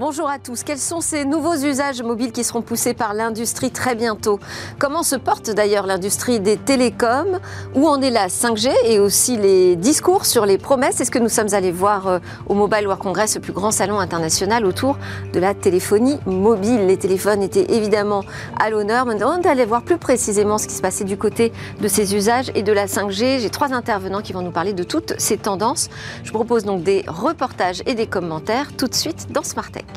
[0.00, 0.64] Bonjour à tous.
[0.64, 4.40] Quels sont ces nouveaux usages mobiles qui seront poussés par l'industrie très bientôt?
[4.78, 7.38] Comment se porte d'ailleurs l'industrie des télécoms?
[7.74, 10.94] Où en est la 5G et aussi les discours sur les promesses?
[10.96, 13.72] C'est ce que nous sommes allés voir euh, au Mobile World Congress, le plus grand
[13.72, 14.96] salon international autour
[15.34, 16.86] de la téléphonie mobile?
[16.86, 18.24] Les téléphones étaient évidemment
[18.58, 19.04] à l'honneur.
[19.04, 22.50] Maintenant, on allait voir plus précisément ce qui se passait du côté de ces usages
[22.54, 23.40] et de la 5G.
[23.40, 25.90] J'ai trois intervenants qui vont nous parler de toutes ces tendances.
[26.24, 29.89] Je propose donc des reportages et des commentaires tout de suite dans Smart Tech.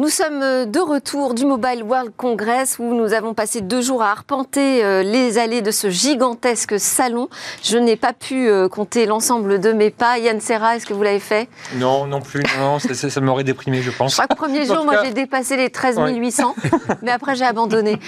[0.00, 4.02] Nous sommes euh, de retour du Mobile World Congress où nous avons passé deux jours
[4.02, 7.28] à arpenter euh, les allées de ce gigantesque salon.
[7.62, 10.18] Je n'ai pas pu euh, compter l'ensemble de mes pas.
[10.18, 11.50] Yann Serra, est-ce que vous l'avez fait?
[11.74, 12.42] Non, non plus.
[12.58, 14.14] Non, ça, m'aurait déprimé, je pense.
[14.14, 16.54] Chaque premier jour, moi, j'ai dépassé les 13 800,
[17.02, 17.98] mais après, j'ai abandonné.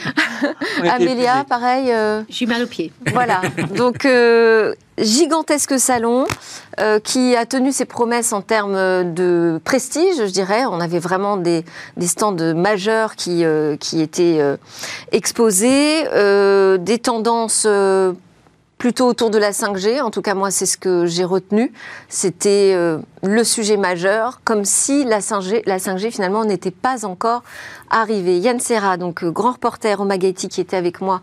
[0.89, 1.93] Amélia, pareil.
[2.31, 2.91] J'ai mal au pied.
[3.13, 3.43] Voilà.
[3.77, 4.07] Donc,
[4.99, 6.27] gigantesque salon
[6.81, 10.65] euh, qui a tenu ses promesses en termes de prestige, je dirais.
[10.67, 11.65] On avait vraiment des,
[12.01, 14.57] stands majeurs qui, euh, étaient euh,
[15.11, 16.05] exposés,
[16.79, 17.67] des tendances
[18.83, 20.03] plutôt autour de la 5G.
[20.03, 21.73] En tout cas, moi, c'est ce que j'ai retenu.
[22.09, 22.77] C'était
[23.23, 27.45] le sujet majeur, comme si la 5G, la 5G finalement n'était pas encore
[27.91, 28.39] arrivée.
[28.39, 31.21] Yann Serra, donc grand reporter au Magaiti qui était avec moi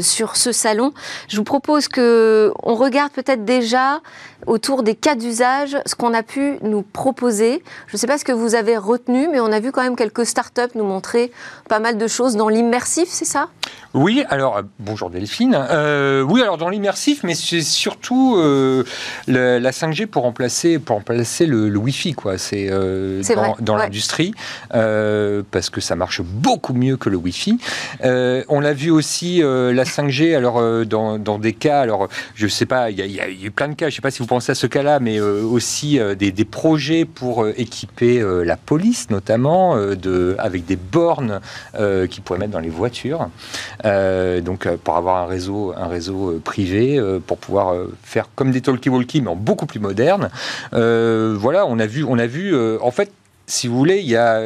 [0.00, 0.92] sur ce salon.
[1.26, 4.00] Je vous propose que on regarde peut-être déjà
[4.46, 7.62] autour des cas d'usage, ce qu'on a pu nous proposer.
[7.88, 9.96] Je ne sais pas ce que vous avez retenu, mais on a vu quand même
[9.96, 11.32] quelques startups nous montrer
[11.68, 13.48] pas mal de choses dans l'immersif, c'est ça?
[13.94, 15.56] Oui, alors, euh, bonjour Delphine.
[15.70, 18.84] Euh, oui, alors dans l'immersif, mais c'est surtout euh,
[19.26, 22.38] la 5G pour remplacer, pour remplacer le, Wi-Fi, quoi.
[22.38, 24.32] C'est dans, dans l'industrie,
[24.70, 27.58] parce que ça marche beaucoup mieux que le Wi-Fi.
[28.02, 32.90] on l'a vu aussi, la 5G, alors dans, dans, des cas, alors je sais pas,
[32.90, 34.66] il y, y, a eu plein de cas, je sais pas si vous à ce
[34.66, 40.64] cas-là, mais euh, aussi euh, des, projets pour euh, équiper la police, notamment, de, avec
[40.64, 41.40] des bornes
[41.74, 43.28] qu'ils pourraient mettre dans les voitures.
[43.84, 46.65] donc, pour avoir un réseau, un réseau privé,
[47.26, 50.30] pour pouvoir faire comme des talkie-walkie, mais en beaucoup plus moderne.
[50.72, 53.10] voilà, on a vu, on a vu en fait,
[53.46, 54.40] si vous voulez, il y a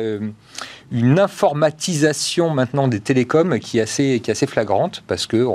[0.91, 5.47] une informatisation maintenant des télécoms qui est assez, qui est assez flagrante parce que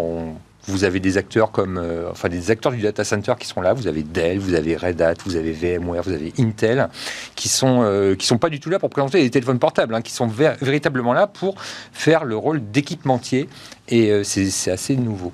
[0.67, 3.73] vous avez des acteurs comme, euh, enfin des acteurs du data center qui sont là.
[3.73, 6.89] Vous avez Dell, vous avez Red Hat, vous avez VMware, vous avez Intel,
[7.35, 10.01] qui sont euh, qui sont pas du tout là pour présenter des téléphones portables, hein,
[10.01, 11.55] qui sont véritablement là pour
[11.91, 13.47] faire le rôle d'équipementier.
[13.89, 15.31] Et euh, c'est assez nouveau.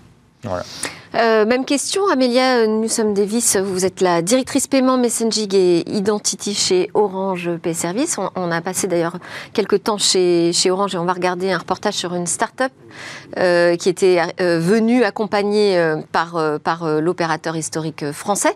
[1.13, 6.53] Euh, même question, Amélia Nous sommes Davis, vous êtes la directrice paiement, messaging et identity
[6.53, 8.17] chez Orange Pay Service.
[8.35, 9.17] On, a passé d'ailleurs
[9.53, 12.71] quelques temps chez, Orange et on va regarder un reportage sur une start-up
[13.37, 18.55] euh, qui était euh, venue accompagnée par, par l'opérateur historique français.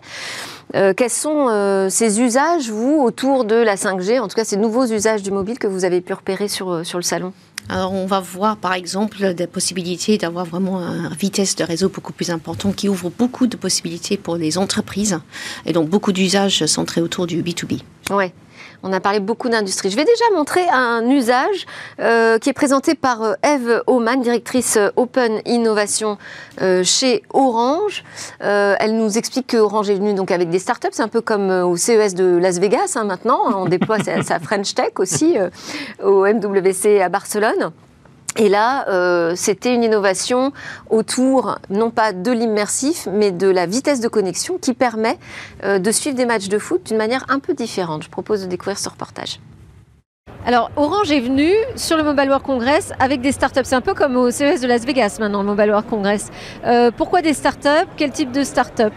[0.72, 5.22] quels sont ces usages, vous, autour de la 5G, en tout cas ces nouveaux usages
[5.22, 7.32] du mobile que vous avez pu repérer sur, sur le salon?
[7.68, 12.12] Alors, on va voir par exemple des possibilités d'avoir vraiment une vitesse de réseau beaucoup
[12.12, 15.18] plus important qui ouvre beaucoup de possibilités pour les entreprises
[15.64, 17.80] et donc beaucoup d'usages centrés autour du B2B.
[18.10, 18.32] Ouais.
[18.88, 19.90] On a parlé beaucoup d'industrie.
[19.90, 21.66] Je vais déjà montrer un usage
[21.98, 26.18] euh, qui est présenté par euh, Eve Oman, directrice euh, Open Innovation
[26.84, 28.04] chez Orange.
[28.40, 31.50] elle nous explique que Orange est venu donc avec des startups, c'est un peu comme
[31.50, 33.40] au CES de Las Vegas hein, maintenant.
[33.62, 35.36] On déploie sa, French Tech aussi
[36.02, 37.72] au MWC à Barcelone.
[38.38, 40.52] Et là, euh, c'était une innovation
[40.90, 45.18] autour, non pas de l'immersif, mais de la vitesse de connexion qui permet
[45.64, 48.02] euh, de suivre des matchs de foot d'une manière un peu différente.
[48.02, 49.40] Je propose de découvrir ce reportage.
[50.44, 53.62] Alors, Orange est venu sur le Mobile World Congress avec des startups.
[53.64, 56.30] C'est un peu comme au CES de Las Vegas maintenant, le Mobile World Congress.
[56.64, 57.88] Euh, pourquoi des startups?
[57.96, 58.94] Quel type de startups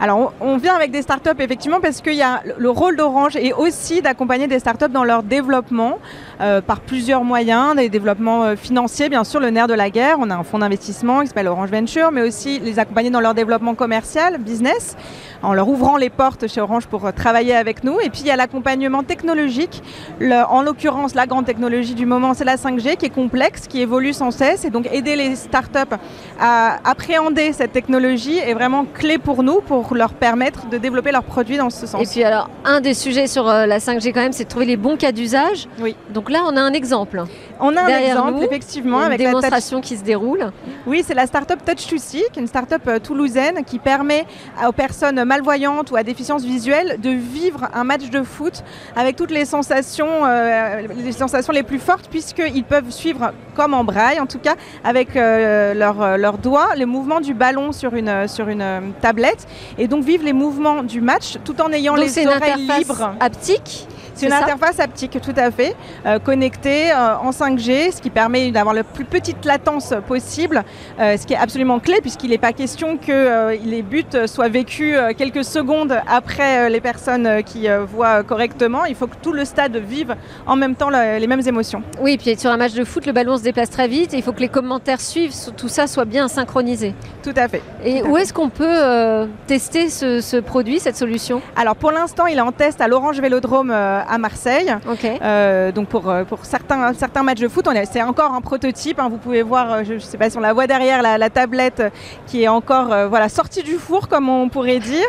[0.00, 3.52] alors, on, vient avec des startups effectivement parce qu'il y a le rôle d'Orange est
[3.52, 5.98] aussi d'accompagner des startups dans leur développement
[6.40, 10.18] euh, par plusieurs moyens, des développements euh, financiers, bien sûr, le nerf de la guerre.
[10.20, 13.34] On a un fonds d'investissement qui s'appelle Orange Venture, mais aussi les accompagner dans leur
[13.34, 14.96] développement commercial, business,
[15.42, 17.98] en leur ouvrant les portes chez Orange pour euh, travailler avec nous.
[17.98, 19.82] Et puis, il y a l'accompagnement technologique.
[20.20, 24.12] en l'occurrence, la grande technologie du moment, c'est la 5G, qui est complexe, qui évolue
[24.12, 24.64] sans cesse.
[24.64, 25.96] Et donc, aider les startups
[26.38, 31.24] à appréhender cette technologie est vraiment clé pour nous, pour leur permettre de développer leurs
[31.24, 32.02] produits dans ce sens.
[32.02, 34.76] Et puis, alors, un des sujets sur la 5G, quand même, c'est de trouver les
[34.76, 35.68] bons cas d'usage.
[35.80, 35.94] Oui.
[36.10, 37.24] Donc, là, on a un exemple.
[37.60, 40.52] On a un exemple, effectivement, avec la démonstration qui se déroule.
[40.86, 44.24] Oui, c'est la start-up Touch2See, qui est une start-up euh, toulousaine qui permet
[44.66, 48.62] aux personnes malvoyantes ou à déficience visuelle de vivre un match de foot
[48.96, 53.84] avec toutes les sensations, euh, les sensations les plus fortes, puisqu'ils peuvent suivre, comme en
[53.84, 58.48] braille en tout cas, avec euh, leurs doigts, les mouvements du ballon sur une, sur
[58.48, 59.46] une tablette,
[59.78, 63.14] et donc vivre les mouvements du match tout en ayant les oreilles libres.
[63.20, 63.86] haptique
[64.18, 68.50] c'est une interface haptique, tout à fait, euh, connectée euh, en 5G, ce qui permet
[68.50, 70.64] d'avoir la plus petite latence possible,
[70.98, 74.96] euh, ce qui est absolument clé puisqu'il n'est pas question que les buts soient vécus
[75.16, 78.84] quelques secondes après les personnes qui voient correctement.
[78.86, 80.16] Il faut que tout le stade vive
[80.46, 81.82] en même temps les mêmes émotions.
[82.00, 84.22] Oui, puis sur un match de foot, le ballon se déplace très vite et il
[84.22, 86.94] faut que les commentaires suivent, tout ça soit bien synchronisé.
[87.22, 87.62] Tout à fait.
[87.84, 91.40] Et où est-ce qu'on peut tester ce, ce, produit, cette solution?
[91.56, 93.70] Alors pour l'instant, il est en test à l'Orange Vélodrome
[94.08, 94.74] à Marseille.
[95.04, 98.98] Euh, donc pour, euh, pour certains, certains matchs de foot, c'est encore un prototype.
[98.98, 99.08] Hein.
[99.10, 101.82] vous pouvez voir, euh, je ne sais pas si on la voit derrière, la, tablette
[102.26, 105.04] qui est encore voilà, sortie du four, comme on pourrait dire.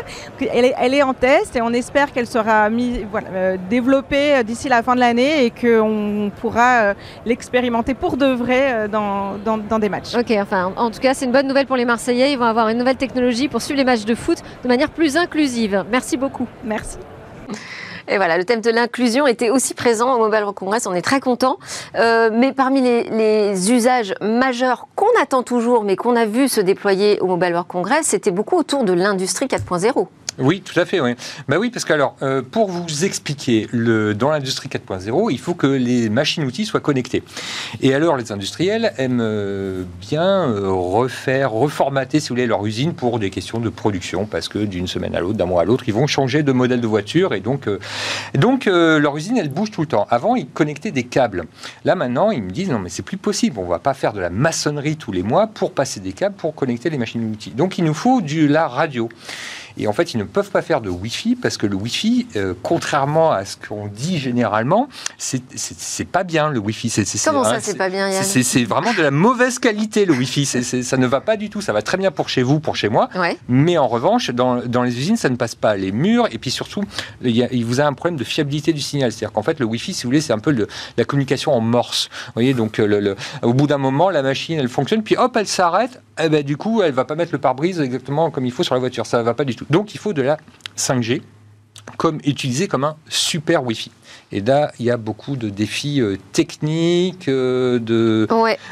[0.52, 4.68] Elle est, elle est en test et on espère qu'elle sera mis, voilà, développée d'ici
[4.68, 6.94] la fin de l'année et qu'on pourra
[7.24, 10.14] l'expérimenter pour de vrai dans, dans, dans, des matchs.
[10.14, 12.32] Ok, enfin, en tout cas, c'est une bonne nouvelle pour les Marseillais.
[12.32, 15.16] Ils vont avoir une nouvelle technologie pour suivre les matchs de foot de manière plus
[15.16, 15.84] inclusive.
[15.90, 16.46] Merci beaucoup.
[16.64, 16.98] Merci.
[18.10, 21.00] Et voilà, le thème de l'inclusion était aussi présent au Mobile World Congress, on est
[21.02, 21.58] très content.
[21.94, 27.20] Euh, mais parmi les, usages majeurs qu'on attend toujours, mais qu'on a vu se déployer
[27.20, 30.08] au Mobile World Congress, c'était beaucoup autour de l'industrie 4.0.
[30.38, 31.00] Oui, tout à fait.
[31.00, 31.14] Oui.
[31.48, 35.66] Bah oui, parce que alors, euh, pour vous expliquer, dans l'industrie 4.0, il faut que
[35.66, 37.22] les machines-outils soient connectés.
[37.80, 42.94] Et alors, les industriels aiment euh, bien euh, refaire, reformater, si vous voulez, leur usine
[42.94, 45.84] pour des questions de production, parce que d'une semaine à l'autre, d'un mois à l'autre,
[45.86, 47.68] ils vont changer de modèle de voiture, et donc,
[48.34, 50.06] donc leur usine, elle bouge tout le temps.
[50.10, 51.44] Avant, ils connectaient des câbles.
[51.84, 53.58] Là, maintenant, ils me disent non, mais c'est plus possible.
[53.58, 56.54] On va pas faire de la maçonnerie tous les mois pour passer des câbles pour
[56.54, 57.50] connecter les machines-outils.
[57.50, 59.08] Donc, il nous faut du la radio.
[59.76, 62.54] Et en fait, ils ne peuvent pas faire de Wi-Fi parce que le Wi-Fi, euh,
[62.62, 64.88] contrairement à ce qu'on dit généralement,
[65.18, 66.92] c'est pas bien le Wi-Fi.
[67.24, 70.46] Comment ça, c'est pas bien C'est vraiment de la mauvaise qualité le Wi-Fi.
[70.46, 71.60] ça ne va pas du tout.
[71.60, 73.08] Ça va très bien pour chez vous, pour chez moi.
[73.48, 76.28] Mais en revanche, dans, dans, les usines, ça ne passe pas les murs.
[76.32, 76.82] Et puis surtout,
[77.22, 79.12] il, y a, il vous a un problème de fiabilité du signal.
[79.12, 80.66] C'est-à-dire qu'en fait, le Wi-Fi, si vous voulez, c'est un peu
[80.96, 82.08] la communication en morse.
[82.26, 85.46] Vous voyez, donc le, au bout d'un moment, la machine, elle fonctionne, puis hop, elle
[85.46, 86.00] s'arrête.
[86.18, 88.62] Et eh ben, du coup, elle va pas mettre le pare-brise exactement comme il faut
[88.62, 89.06] sur la voiture.
[89.06, 89.59] Ça ne va pas du tout.
[89.68, 90.38] Donc il faut de la
[90.76, 91.22] 5G
[91.96, 93.90] comme utilisé comme un super Wi-Fi.
[94.32, 98.28] Et là, il y a beaucoup de défis euh, techniques, euh, de,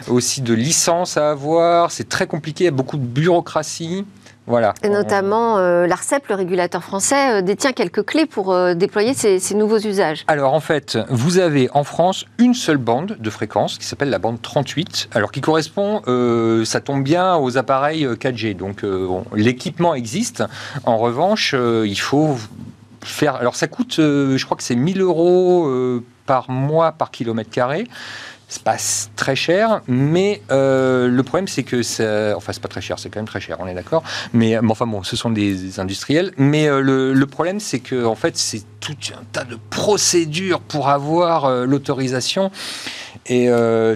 [0.08, 1.90] aussi de licences à avoir.
[1.90, 4.04] C'est très compliqué, il y a beaucoup de bureaucratie.
[4.48, 4.74] Voilà.
[4.82, 9.78] Et notamment, euh, l'ARCEP, le régulateur français, détient quelques clés pour déployer ces, ces, nouveaux
[9.78, 10.24] usages.
[10.26, 14.18] Alors en fait, vous avez en France une seule bande de fréquence qui s'appelle la
[14.18, 16.02] bande 38, alors qui correspond,
[16.64, 18.56] ça tombe bien aux appareils 4G.
[18.56, 18.84] Donc
[19.34, 20.44] l'équipement existe.
[20.84, 22.36] En revanche, il faut
[23.02, 23.36] faire.
[23.36, 25.70] Alors ça coûte, je crois que c'est 1000 euros
[26.28, 27.86] par mois par kilomètre carré
[28.48, 28.76] c'est pas
[29.14, 33.10] très cher, mais euh, le problème c'est que ça, enfin c'est pas très cher, c'est
[33.10, 34.02] quand même très cher, on est d'accord.
[34.32, 36.32] Mais, enfin bon, ce sont des industriels.
[36.38, 40.88] Mais euh, le, problème c'est que en fait c'est tout un tas de procédures pour
[40.88, 42.50] avoir euh, l'autorisation.
[43.30, 43.50] Et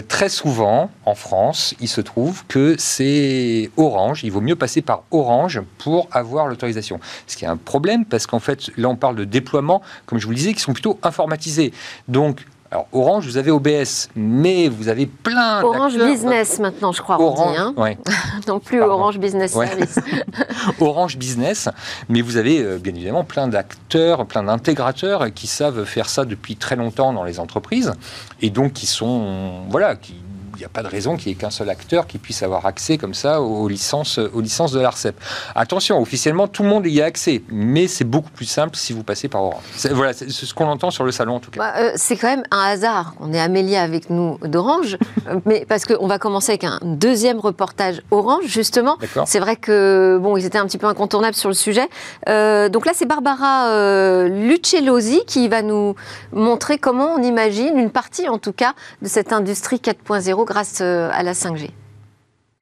[0.09, 4.23] très souvent, en France, il se trouve que c'est Orange.
[4.23, 6.99] Il vaut mieux passer par Orange pour avoir l'autorisation.
[7.25, 10.25] Ce qui est un problème parce qu'en fait, là, on parle de déploiement, comme je
[10.25, 11.73] vous le disais, qui sont plutôt informatisés.
[12.07, 17.21] Donc, alors Orange, vous avez OBS, mais vous avez plein Orange Business maintenant, je crois.
[17.21, 17.75] Orange, hein.
[18.47, 19.99] non plus Orange Business Service.
[20.79, 21.69] Orange Business,
[22.09, 26.55] mais vous avez euh, bien évidemment plein d'acteurs, plein d'intégrateurs qui savent faire ça depuis
[26.55, 27.93] très longtemps dans les entreprises
[28.41, 30.15] et donc qui sont voilà qui
[30.55, 32.65] il n'y a pas de raison qu'il n'y ait qu'un seul acteur qui puisse avoir
[32.65, 35.15] accès comme ça aux licences, aux licences de l'ARCEP.
[35.55, 39.03] Attention, officiellement, tout le monde y a accès, mais c'est beaucoup plus simple si vous
[39.03, 39.63] passez par Orange.
[39.91, 41.59] Voilà, c'est ce qu'on entend sur le salon en tout cas.
[41.59, 43.15] Bah, euh, c'est quand même un hasard.
[43.19, 47.39] On est Amélie avec nous d'Orange, euh, mais parce qu'on va commencer avec un deuxième
[47.39, 48.97] reportage Orange, justement.
[49.25, 51.87] C'est vrai que, bon, ils étaient un petit peu incontournables sur le sujet.
[52.29, 55.95] Euh, donc là, c'est Barbara Lucellosi qui va nous
[56.31, 61.09] montrer comment on imagine une partie, en tout cas, de cette industrie 4.0 grâce euh,
[61.11, 61.69] à la 5G.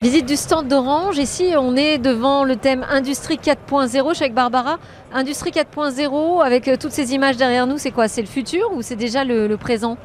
[0.01, 1.17] Visite du stand d'Orange.
[1.17, 4.09] Ici, on est devant le thème Industrie 4.0.
[4.09, 4.79] Je suis avec Barbara.
[5.13, 8.07] Industrie 4.0, avec euh, toutes ces images derrière nous, c'est quoi?
[8.07, 9.97] C'est le futur ou c'est déjà le, présent?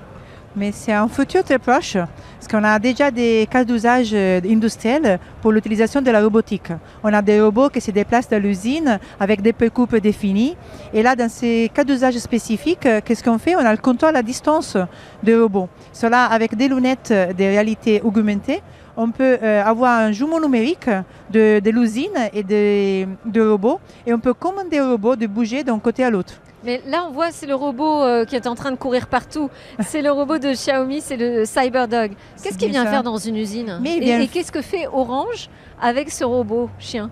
[0.56, 1.92] Mais c'est un futur très proche.
[1.94, 6.72] Parce qu'on a déjà des cas d'usage euh, industriels pour l'utilisation de la robotique.
[7.04, 10.56] On a des robots qui se déplacent dans l'usine avec des précoupes définies.
[10.94, 13.54] Et là, dans ces cas d'usage spécifiques, euh, qu'est-ce qu'on fait?
[13.54, 14.76] On a le contrôle à distance
[15.22, 15.68] des robots.
[15.92, 18.62] Cela avec des lunettes de réalité augmentée
[18.96, 20.88] on peut euh, avoir un jumeau numérique
[21.30, 25.78] de, l'usine et des de robots et on peut commander au robot de bouger d'un
[25.78, 26.34] côté à l'autre.
[26.66, 29.48] Mais là, on voit, c'est le robot euh, qui est en train de courir partout.
[29.78, 32.10] C'est le robot de Xiaomi, c'est le CyberDog.
[32.42, 35.48] Qu'est-ce qu'il vient faire dans une usine Et, qu'est-ce que fait Orange
[35.80, 37.08] avec ce robot chien?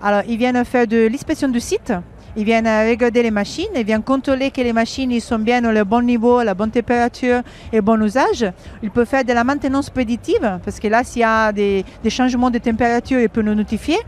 [0.00, 1.92] Alors, il vient faire de l'inspection du site.
[2.36, 6.00] Il vient regarder les machines, il vient contrôler que les machines sont bien au bon
[6.00, 7.42] niveau, la bonne température
[7.72, 8.46] et le bon usage.
[8.84, 12.10] Il peut faire de la maintenance prédictive, parce que là, s'il y a des, des
[12.10, 13.98] changements de température, il peut nous notifier.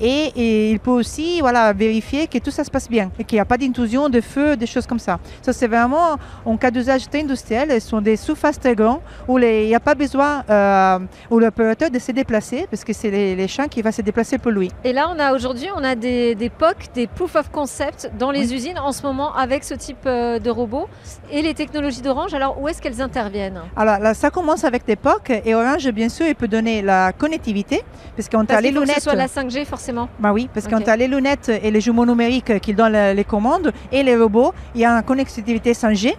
[0.00, 3.40] Et, il peut aussi voilà, vérifier que tout ça se passe bien et qu'il n'y
[3.40, 5.18] a pas d'intrusion de feu, des choses comme ça.
[5.42, 7.68] Ça, c'est vraiment un cas d'usage très industriel.
[7.80, 10.98] Ce sont des surfaces très grandes où il n'y a pas besoin euh,
[11.30, 14.50] où l'opérateur de se déplacer parce que c'est les, champs qui vont se déplacer pour
[14.50, 14.70] lui.
[14.84, 18.30] Et là, on a aujourd'hui, on a des, des POC, des proof of concept dans
[18.30, 20.88] les usines en ce moment avec ce type euh, de robots
[21.30, 22.34] et les technologies d'Orange.
[22.34, 23.60] Alors, où est-ce qu'elles interviennent?
[23.76, 27.12] Alors là, ça commence avec des POC et Orange, bien sûr, il peut donner la
[27.12, 27.82] connectivité
[28.16, 28.88] parce qu'on a les lunettes.
[28.88, 31.80] Que ce soit la 5G forcément bah oui, parce qu'on a les lunettes et les
[31.80, 36.14] jumeaux numériques qui donnent les commandes et les robots, il y a une connectivité 5G,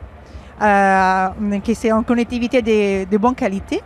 [0.62, 3.82] euh, qui c'est une connectivité de, de, bonne qualité.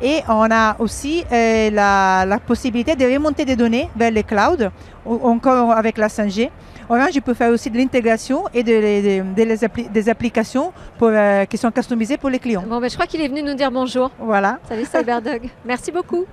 [0.00, 4.68] Et on a aussi euh, la, possibilité de remonter des données vers les clouds,
[5.06, 6.50] encore avec la 5G.
[6.88, 12.30] Orange peut faire aussi de l'intégration et des applications pour, euh, qui sont customisées pour
[12.30, 12.64] les clients.
[12.68, 14.10] Bon, ben, je crois qu'il est venu nous dire bonjour.
[14.18, 14.58] Voilà.
[14.68, 15.48] Salut Cyberdog.
[15.64, 16.24] Merci beaucoup.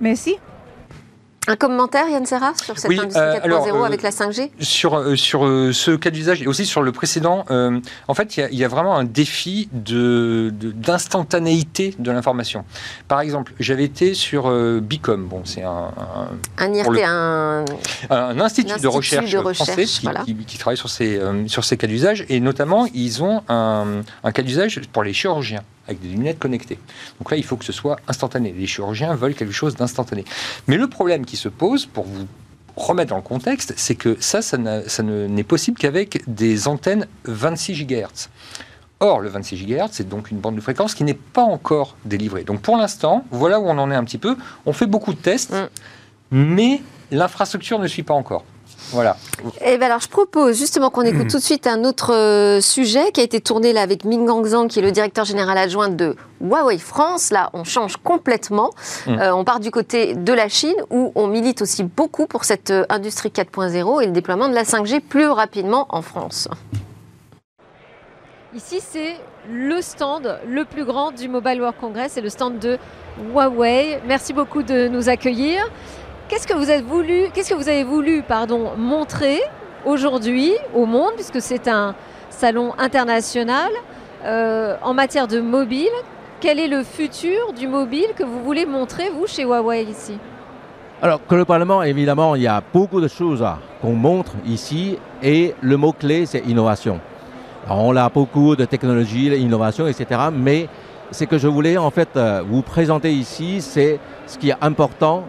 [0.00, 0.36] Merci.
[1.48, 5.14] Un commentaire, Yann Serra, sur cette industrie 4.0 euh, euh, avec la 5G Sur, euh,
[5.14, 7.44] sur ce cas d'usage et aussi sur le précédent,
[8.08, 12.64] en fait, il y, a vraiment un défi d'instantanéité de, de l'information.
[13.08, 14.50] Par exemple, j'avais été sur
[14.80, 15.92] Bicom, bon, c'est un,
[16.58, 17.64] un, IRT, un,
[18.10, 20.08] un, institut, de recherche, français qui,
[20.58, 24.80] travaille sur ces, sur ces cas d'usage, et notamment, ils ont un, un cas d'usage
[24.92, 26.78] pour les chirurgiens avec des lunettes connectées.
[27.18, 28.52] Donc là, il faut que ce soit instantané.
[28.52, 30.24] Les chirurgiens veulent quelque chose d'instantané.
[30.66, 32.26] Mais le problème qui se pose, pour vous
[32.76, 38.28] remettre dans le contexte, c'est que ça, ça, n'est possible qu'avec des antennes 26 GHz.
[39.00, 42.44] Or, le 26 GHz, c'est donc une bande de fréquence qui n'est pas encore délivrée.
[42.44, 44.36] Donc pour l'instant, voilà où on en est un petit peu.
[44.64, 45.66] On fait beaucoup de tests, mm.
[46.30, 48.44] mais l'infrastructure ne suit pas encore.
[48.92, 49.16] Voilà.
[49.60, 52.60] Et eh ben alors, je propose justement qu'on écoute tout de suite un autre euh,
[52.60, 55.88] sujet qui a été tourné là avec Ming Zhang, qui est le directeur général adjoint
[55.88, 57.30] de Huawei France.
[57.30, 58.70] Là, on change complètement.
[59.06, 59.18] Mm.
[59.18, 62.70] Euh, on part du côté de la Chine, où on milite aussi beaucoup pour cette
[62.70, 66.48] euh, industrie 4.0 et le déploiement de la 5G plus rapidement en France.
[68.54, 69.16] Ici, c'est
[69.50, 72.78] le stand le plus grand du Mobile World Congress, c'est le stand de
[73.30, 74.00] Huawei.
[74.06, 75.62] Merci beaucoup de nous accueillir.
[76.28, 78.24] Qu'est-ce que vous avez voulu,
[78.76, 79.40] montrer
[79.84, 81.94] aujourd'hui au monde, puisque c'est un
[82.30, 83.70] salon international
[84.24, 85.94] euh, en matière de mobile?
[86.40, 90.18] Quel est le futur du mobile que vous voulez montrer, vous, chez Huawei ici?
[91.00, 93.46] Alors, globalement, évidemment, il y a beaucoup de choses
[93.80, 96.98] qu'on montre ici et le mot-clé, c'est innovation.
[97.70, 100.22] on a beaucoup de technologies, innovation, etc.
[100.32, 100.68] Mais
[101.12, 105.24] ce que je voulais en fait euh, vous présenter ici, c'est ce qui est important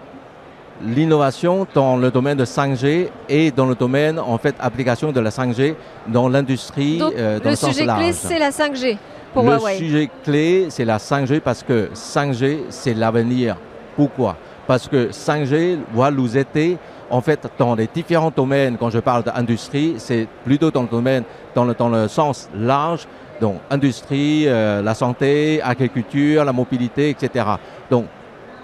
[0.86, 5.30] l'innovation dans le domaine de 5G et dans le domaine en fait application de la
[5.30, 5.76] 5G
[6.08, 8.98] dans l'industrie euh, dans le, sens sujet clé c'est la 5G
[9.34, 9.74] pour le Huawei.
[9.74, 13.58] Le sujet clé c'est la 5G parce que 5G c'est l'avenir.
[13.96, 14.38] Pourquoi?
[14.68, 16.78] Parce que 5G va nous aider
[17.10, 18.78] en fait dans les différents domaines.
[18.78, 21.24] Quand je parle d'industrie, c'est plutôt dans le domaine
[21.56, 23.08] dans le, dans le sens large.
[23.40, 27.46] Donc industrie, euh, la santé, agriculture, la mobilité, etc.
[27.90, 28.06] Donc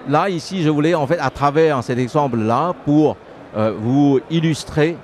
[0.08, 3.16] là, ici, je voulais, en fait, à travers cet exemple-là, pour
[3.56, 4.98] euh, vous illustrer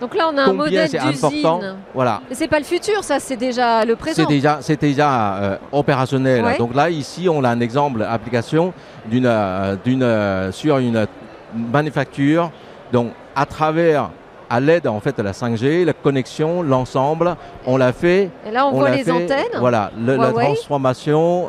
[0.00, 1.76] donc là, on a un modèle d'usine.
[1.94, 2.20] Voilà.
[2.32, 4.22] C'est pas le futur, ça, c'est déjà le présent.
[4.22, 6.44] C'est déjà, c'est déjà euh, opérationnel.
[6.58, 8.74] Donc là, ici, on a un exemple d'application
[9.06, 11.06] d'une, euh, d'une, sur une
[11.54, 12.50] manufacture.
[12.92, 14.10] Donc, à travers,
[14.50, 18.30] à l'aide en fait de la 5G, la connexion, l'ensemble, on l'a fait.
[18.46, 19.58] Et là, on, voit les antennes.
[19.58, 21.48] Voilà, la transformation.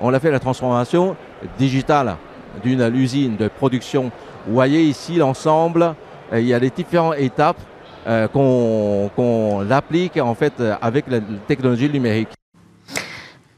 [0.00, 1.16] On l'a fait la transformation
[1.58, 2.16] digitale
[2.62, 4.10] d'une usine de production.
[4.46, 5.94] Vous voyez ici l'ensemble,
[6.32, 7.60] euh, il y a les différentes étapes
[8.06, 12.28] euh, qu'on applique en fait avec la technologie numérique.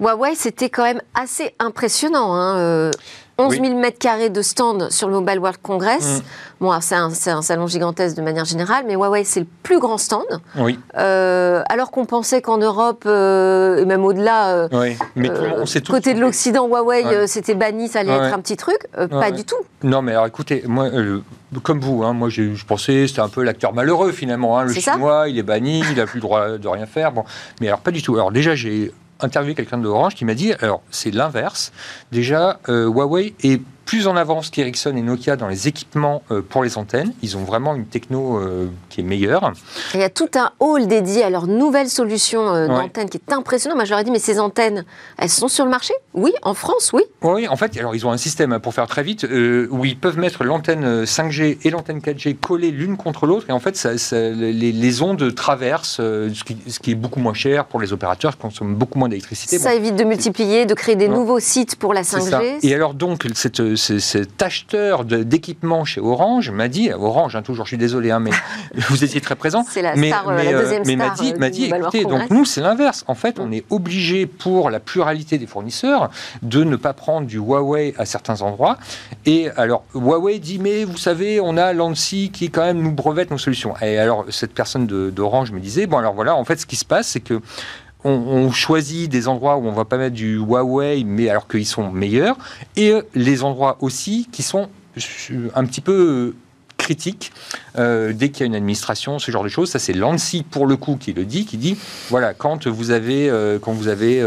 [0.01, 2.33] Huawei, c'était quand même assez impressionnant.
[2.35, 2.91] Hein, euh.
[3.39, 6.19] 11 000 mètres carrés de stand sur le Mobile World Congress.
[6.19, 6.23] Mm.
[6.61, 9.97] Bon, c'est un, un, salon gigantesque de manière générale, mais Huawei, c'est le plus grand
[9.97, 10.27] stand.
[10.57, 10.79] Oui.
[10.97, 14.97] Euh, alors qu'on pensait qu'en Europe, et même au-delà, oui.
[15.15, 18.57] mais on sait tout côté de l'Occident, Huawei, c'était banni, ça allait être un petit
[18.57, 18.79] truc.
[19.09, 19.57] pas du tout.
[19.85, 20.89] Non, mais alors écoutez, moi,
[21.63, 24.59] comme vous, hein, moi je pensais c'était un peu l'acteur malheureux finalement.
[24.59, 27.13] Hein, le chinois, il est banni, il n'a plus le droit de rien faire.
[27.13, 27.25] Bon,
[27.61, 28.15] mais alors pas du tout.
[28.15, 31.73] Alors déjà, j'ai interviewé quelqu'un de Orange qui m'a dit alors c'est l'inverse.
[32.13, 36.63] Déjà, euh, Huawei est plus en avance qu'Ericsson et Nokia dans les équipements euh, pour
[36.63, 37.15] les antennes.
[37.23, 39.51] Ils ont vraiment une techno euh, qui est meilleure.
[39.95, 43.33] il y a tout un hall dédié à leur nouvelle solution euh, d'antenne qui est
[43.33, 43.77] impressionnant.
[43.77, 44.85] Moi, je leur ai dit, mais ces antennes,
[45.17, 45.95] elles sont sur le marché?
[46.13, 47.01] Oui, en France, oui.
[47.23, 49.27] Oui, en fait, alors ils ont un système, hein, pour faire très vite,
[49.71, 53.47] où ils peuvent mettre l'antenne 5G et l'antenne 4G collées l'une contre l'autre.
[53.49, 57.95] Et en fait, ça, les, ondes traversent, ce qui, est beaucoup moins cher pour les
[57.95, 59.59] opérateurs qui consomment beaucoup moins d'électricité.
[59.59, 62.59] Ça évite de multiplier, de créer des nouveaux sites pour la 5G.
[62.63, 67.71] Et alors donc, cette cet acheteur d'équipement chez Orange m'a dit, Orange, hein, toujours, je
[67.71, 68.31] suis désolé, hein, mais
[68.89, 69.65] vous étiez très présent.
[69.69, 72.45] C'est la mais, star, euh, la deuxième mais m'a dit, m'a dit écoutez, donc nous,
[72.45, 73.05] c'est l'inverse.
[73.07, 76.11] En fait, on est obligé, pour la pluralité des fournisseurs,
[76.43, 78.79] de ne pas prendre du Huawei à certains endroits.
[79.25, 83.31] Et alors, Huawei dit, mais vous savez, on a l'ANSI qui, quand même, nous brevette
[83.31, 83.75] nos solutions.
[83.81, 86.85] Et alors, cette personne d'Orange me disait, bon, alors voilà, en fait, ce qui se
[86.85, 87.41] passe, c'est que
[88.09, 91.91] on, choisit des endroits où on va pas mettre du Huawei, mais alors qu'ils sont
[91.91, 92.37] meilleurs,
[92.77, 94.69] et euh, les endroits aussi qui sont
[95.55, 96.35] un petit peu euh,
[96.77, 97.33] critiques
[97.77, 99.71] euh, dès qu'il y a une administration, ce genre de choses.
[99.71, 101.77] Ça, c'est l'ANSI pour le coup qui le dit, qui dit
[102.09, 104.23] voilà, quand vous avez, quand vous avez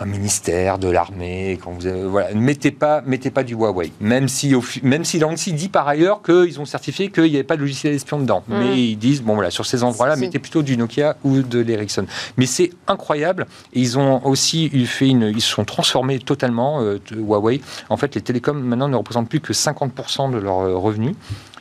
[0.00, 3.92] un ministère, de l'armée, quand vous voilà, ne mettez pas, mettez pas du Huawei.
[4.00, 7.56] Même si, même si l'ANSI dit par ailleurs qu'ils ont certifié qu'il n'y avait pas
[7.56, 8.44] de logiciel espion dedans.
[8.46, 8.58] Mm.
[8.58, 12.06] Mais ils disent, bon voilà, sur ces endroits-là, mettez plutôt du Nokia ou de l'Ericsson.
[12.36, 13.46] Mais c'est incroyable.
[13.72, 17.60] Ils ont aussi fait une, ils se sont transformés totalement, euh, Huawei.
[17.88, 21.14] En fait, les télécoms maintenant ne représentent plus que 50% de leurs euh, revenus.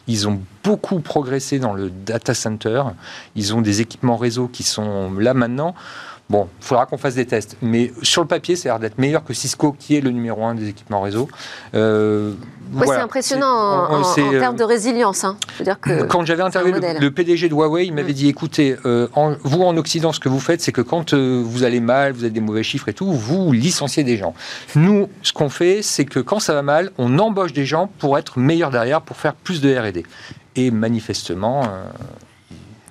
[0.07, 2.83] Ils ont beaucoup progressé dans le data center.
[3.35, 5.75] Ils ont des équipements réseau qui sont là maintenant.
[6.29, 7.55] Bon, il faudra qu'on fasse des tests.
[7.61, 10.43] Mais sur le papier, ça a l'air d'être meilleur que Cisco, qui est le numéro
[10.43, 11.29] un des équipements réseau.
[11.73, 12.33] Euh,
[12.85, 15.23] C'est impressionnant en, termes euh, de résilience.
[15.23, 15.37] Hein.
[15.61, 18.15] dire que quand j'avais interviewé le, PDG de Huawei, il m'avait mm.
[18.15, 19.07] dit écoutez, euh,
[19.43, 22.25] vous en Occident, ce que vous faites, c'est que quand euh, vous allez mal, vous
[22.25, 24.33] avez des mauvais chiffres et tout, vous licenciez des gens.
[24.75, 28.17] Nous, ce qu'on fait, c'est que quand ça va mal, on embauche des gens pour
[28.17, 30.03] être meilleurs derrière, pour faire plus de RD.
[30.57, 31.63] Et manifestement.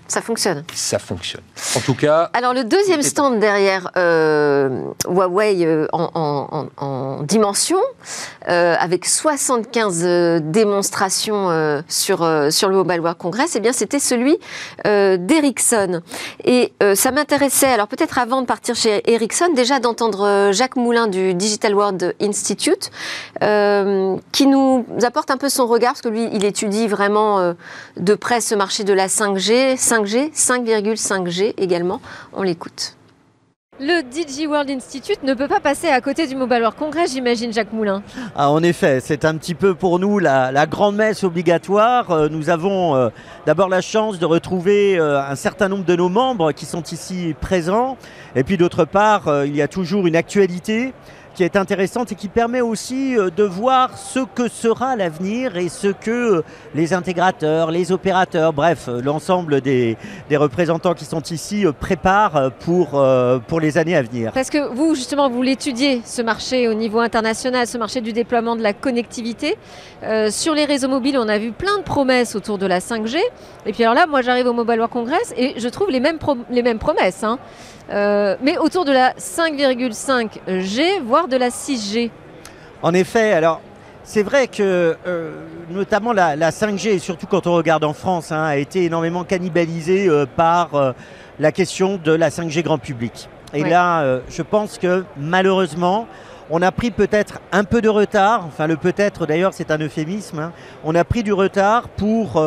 [0.09, 0.65] Ça fonctionne.
[0.73, 1.43] Ça fonctionne.
[1.75, 2.31] En tout cas.
[2.33, 7.79] Alors le deuxième stand derrière euh, Huawei euh, en, dimension,
[8.49, 14.39] euh, avec 75 démonstrations sur, sur le Mobile World Congress, eh bien c'était celui
[14.85, 16.03] d'Ericsson.
[16.45, 21.35] Et ça m'intéressait, alors peut-être avant de partir chez Ericsson, déjà d'entendre Jacques Moulin du
[21.35, 22.91] Digital World Institute,
[23.41, 27.55] qui nous apporte un peu son regard, parce que lui, il étudie vraiment
[27.97, 29.77] de près ce marché de la 5G.
[29.97, 32.01] 5G, 5,5G également.
[32.35, 32.97] On l'écoute.
[33.79, 37.53] Le DG World Institute ne peut pas passer à côté du Mobile World Congress, j'imagine,
[37.53, 38.03] Jacques Moulin.
[38.35, 42.11] Ah, en effet, c'est un petit peu pour nous la, grande messe obligatoire.
[42.11, 43.09] Euh, nous avons euh,
[43.45, 47.35] d'abord la chance de retrouver euh, un certain nombre de nos membres qui sont ici
[47.41, 47.99] présents.
[48.35, 50.93] Et puis d'autre part, il y a toujours une actualité
[51.37, 55.69] qui est intéressante et qui permet aussi euh, de voir ce que sera l'avenir et
[55.69, 56.45] ce que euh,
[56.75, 59.99] les intégrateurs, les opérateurs, bref, euh, l'ensemble des,
[60.33, 63.03] représentants qui sont ici préparent pour,
[63.49, 64.33] pour les années à venir.
[64.33, 68.55] Parce que vous, justement, vous l'étudiez, ce marché au niveau international, ce marché du déploiement
[68.55, 69.57] de la connectivité.
[70.31, 73.19] sur les réseaux mobiles, on a vu plein de promesses autour de la 5G.
[73.65, 76.19] Et puis alors là, moi j'arrive au Mobile World Congress et je trouve les mêmes,
[76.51, 77.25] les mêmes promesses.
[77.25, 77.39] Hein.
[77.91, 82.11] Euh, mais autour de la 5,5G, voire de la 6G.
[82.83, 83.61] En effet, alors
[84.03, 85.31] c'est vrai que euh,
[85.71, 90.09] notamment la, 5G, et surtout quand on regarde en France, hein, a été énormément cannibalisée
[90.09, 90.95] euh, par
[91.39, 93.29] la question de la 5G grand public.
[93.55, 96.09] Et là, je pense que malheureusement,
[96.51, 100.39] on a pris peut-être un peu de retard, enfin le peut-être d'ailleurs c'est un euphémisme,
[100.39, 100.53] hein.
[100.85, 102.41] on a pris du retard pour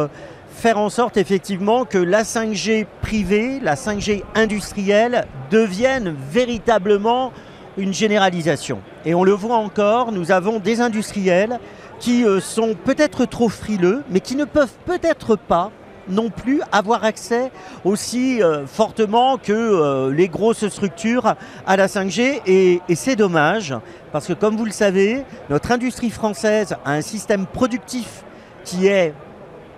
[0.60, 7.32] faire en sorte effectivement que la 5G privée, la 5G industrielle devienne véritablement
[7.78, 8.82] une généralisation.
[9.06, 11.60] Et on le voit encore, nous avons des industriels
[12.00, 15.72] qui euh, sont peut-être trop frileux, mais qui ne peuvent peut-être pas
[16.10, 17.52] non plus avoir accès
[17.86, 22.42] aussi euh, fortement que euh, les grosses structures à la 5G.
[22.46, 23.74] Et, et c'est dommage,
[24.12, 28.26] parce que comme vous le savez, notre industrie française a un système productif
[28.66, 29.14] qui est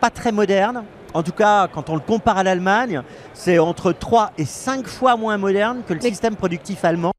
[0.01, 0.83] pas très moderne.
[1.13, 5.15] En tout cas, quand on le compare à l'Allemagne, c'est entre 3 et 5 fois
[5.15, 7.11] moins moderne que le système productif allemand.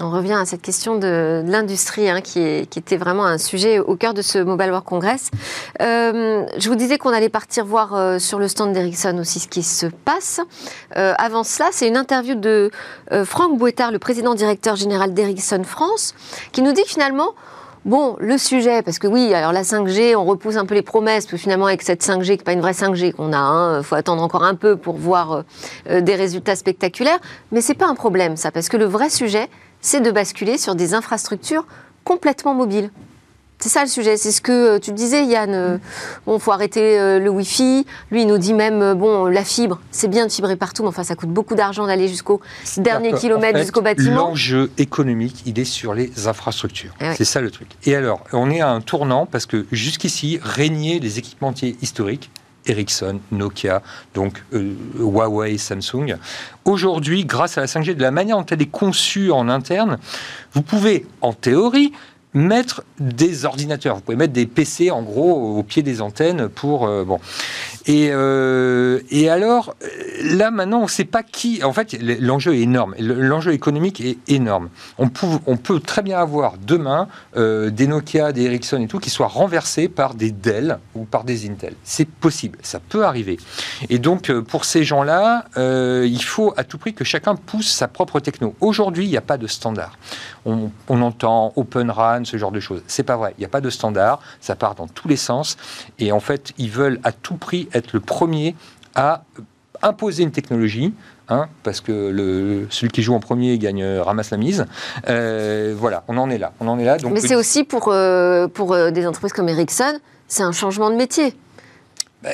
[0.00, 4.14] On revient à cette question de, l'industrie hein, qui, était vraiment un sujet au cœur
[4.14, 5.30] de ce Mobile World Congress.
[5.82, 9.48] Euh, je vous disais qu'on allait partir voir euh, sur le stand d'Ericsson aussi ce
[9.48, 10.40] qui se passe.
[10.96, 12.70] Euh, avant cela, c'est une interview de
[13.24, 16.14] Franck Bouettard, le président directeur général d'Ericsson France,
[16.52, 17.34] qui nous dit que finalement,
[17.84, 21.26] Bon, le sujet, parce que oui, alors la 5G, on repousse un peu les promesses,
[21.26, 23.82] puis finalement avec cette 5G, qui n'est pas une vraie 5G qu'on a, il hein,
[23.82, 25.42] faut attendre encore un peu pour voir
[25.88, 27.18] des résultats spectaculaires,
[27.50, 29.48] mais c'est pas un problème ça, parce que le vrai sujet,
[29.80, 31.66] c'est de basculer sur des infrastructures
[32.04, 32.90] complètement mobiles.
[33.62, 34.16] C'est ça le sujet.
[34.16, 35.54] C'est ce que euh, tu disais, Yann.
[35.54, 35.78] Euh,
[36.26, 37.86] bon, faut arrêter euh, le Wi-Fi.
[38.10, 41.04] Lui, il nous dit même, bon, la fibre, c'est bien de fibrer partout, mais enfin,
[41.04, 42.40] ça coûte beaucoup d'argent d'aller jusqu'au
[42.78, 44.30] dernier kilomètre, jusqu'au bâtiment.
[44.30, 46.92] L'enjeu économique, il est sur les infrastructures.
[47.00, 47.68] Eh c'est ça le truc.
[47.84, 52.32] Et alors, on est à un tournant parce que jusqu'ici, régnaient les équipementiers historiques
[52.66, 53.82] Ericsson, Nokia,
[54.14, 56.16] donc euh, Huawei, Samsung.
[56.64, 59.98] Aujourd'hui, grâce à la 5G, de la manière dont elle est conçue en interne,
[60.52, 61.92] vous pouvez, en théorie,
[62.34, 63.96] mettre des ordinateurs.
[63.96, 67.18] Vous pouvez mettre des PC en gros au pied des antennes pour euh, bon.
[67.86, 69.74] Et, euh, et alors
[70.22, 71.62] là maintenant on ne sait pas qui.
[71.64, 72.94] En fait l'enjeu est énorme.
[72.98, 74.68] L'enjeu économique est énorme.
[74.98, 78.98] On peut, on peut très bien avoir demain euh, des Nokia, des Ericsson et tout
[78.98, 81.74] qui soient renversés par des Dell ou par des Intel.
[81.82, 82.58] C'est possible.
[82.62, 83.38] Ça peut arriver.
[83.90, 88.20] Et donc pour ces gens-là, il faut à tout prix que chacun pousse sa propre
[88.20, 88.54] techno.
[88.60, 89.98] Aujourd'hui il n'y a pas de standard.
[90.44, 92.82] On, on entend Open RAN ce genre de choses.
[92.86, 93.34] C'est pas vrai.
[93.38, 94.20] Il n'y a pas de standard.
[94.40, 95.56] Ça part dans tous les sens.
[95.98, 98.54] Et en fait, ils veulent à tout prix être le premier
[98.94, 99.24] à
[99.82, 100.94] imposer une technologie,
[101.28, 104.66] hein, parce que le, celui qui joue en premier gagne, euh, ramasse la mise.
[105.08, 106.52] Euh, voilà, on en est là.
[106.60, 106.98] On en est là.
[106.98, 110.96] Donc Mais c'est aussi pour, euh, pour des entreprises comme Ericsson, c'est un changement de
[110.96, 111.34] métier.
[112.22, 112.30] Bah,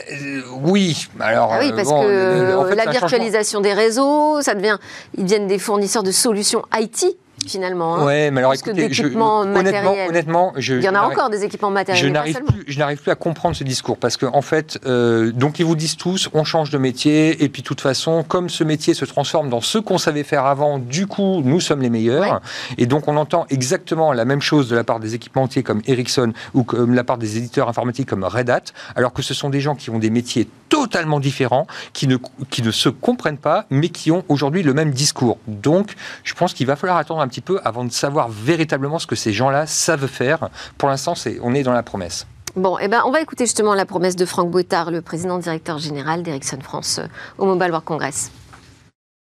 [0.63, 1.51] oui, alors.
[1.55, 4.77] Ah oui, parce que la virtualisation des réseaux, ça devient,
[5.17, 7.97] ils deviennent des fournisseurs de solutions IT finalement.
[7.97, 8.05] Hein.
[8.05, 11.71] ouais, mais alors écoutez, je, honnêtement, honnêtement, je, il y en a encore des équipements
[11.71, 12.05] matériels.
[12.05, 15.33] Je n'arrive plus, je n'arrive plus à comprendre ce discours parce qu'en en fait, euh,
[15.33, 18.49] donc ils vous disent tous, on change de métier et puis de toute façon, comme
[18.49, 21.91] ce métier se transforme dans ce qu'on savait faire avant, du coup, nous sommes les
[21.91, 22.41] meilleurs.
[22.77, 26.33] Et donc on entend exactement la même chose de la part des équipementiers comme Ericsson
[26.55, 29.61] ou comme la part des éditeurs informatiques comme Red Hat, alors que ce sont des
[29.61, 32.17] gens qui ont des métiers totalement différents, qui ne,
[32.51, 35.39] qui ne se comprennent pas, mais qui ont aujourd'hui le même discours.
[35.47, 39.07] Donc, je pense qu'il va falloir attendre un petit peu avant de savoir véritablement ce
[39.07, 40.49] que ces gens-là savent faire.
[40.79, 42.27] Pour l'instant, c'est, on est dans la promesse.
[42.57, 45.79] Bon, eh ben, on va écouter justement la promesse de Franck Boitard, le président directeur
[45.79, 48.31] général d'Ericsson France euh, au Mobile World Congress.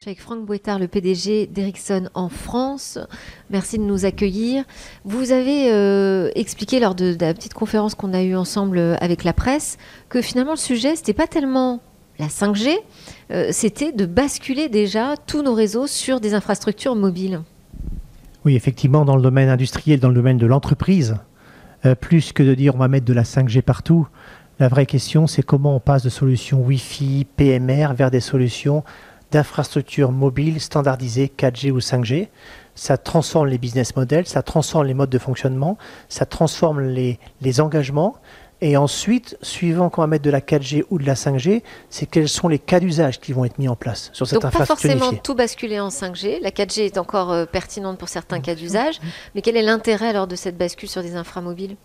[0.05, 2.97] Avec Franck Boitard, le PDG d'Ericsson en France.
[3.49, 4.63] Merci de nous accueillir.
[5.03, 8.95] Vous avez euh, expliqué lors de, de, la petite conférence qu'on a eue ensemble euh,
[9.01, 11.81] avec la presse que finalement le sujet, c'était pas tellement
[12.19, 12.75] la 5G,
[13.51, 17.41] c'était de basculer déjà tous nos réseaux sur des infrastructures mobiles.
[18.47, 21.17] Oui, effectivement, dans le domaine industriel, dans le domaine de l'entreprise,
[21.85, 24.07] euh, plus que de dire on va mettre de la 5G partout,
[24.57, 28.85] la vraie question c'est comment on passe de solutions Wi-Fi, PMR vers des solutions
[29.31, 32.29] d'infrastructures mobiles standardisées 4G ou 5G.
[32.73, 37.59] Ça transforme les business models, ça transforme les modes de fonctionnement, ça transforme les, les
[37.59, 38.15] engagements
[38.59, 42.27] et ensuite, suivant qu'on va mettre de la 4G ou de la 5G, c'est quels
[42.27, 44.89] sont les cas d'usage qui vont être mis en place sur cette Donc infrastructure.
[44.89, 46.41] Pas forcément tout basculer en 5G.
[46.41, 48.99] La 4G est encore euh, pertinente pour certains cas d'usage,
[49.35, 51.75] mais quel est l'intérêt alors de cette bascule sur des inframobiles?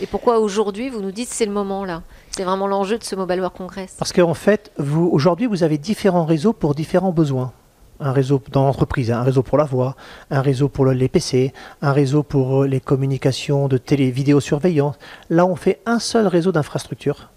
[0.00, 2.02] Et pourquoi aujourd'hui vous nous dites c'est le moment là?
[2.30, 3.94] C'est vraiment l'enjeu de ce Mobile World Congress?
[3.98, 7.52] Parce qu'en fait, aujourd'hui vous avez différents réseaux pour différents besoins
[8.00, 9.96] un réseau dans l'entreprise, un réseau pour la voix,
[10.30, 14.96] un réseau pour les PC, un réseau pour euh, les communications de télé, vidéosurveillance.
[15.30, 17.30] Là, on fait un seul réseau d'infrastructures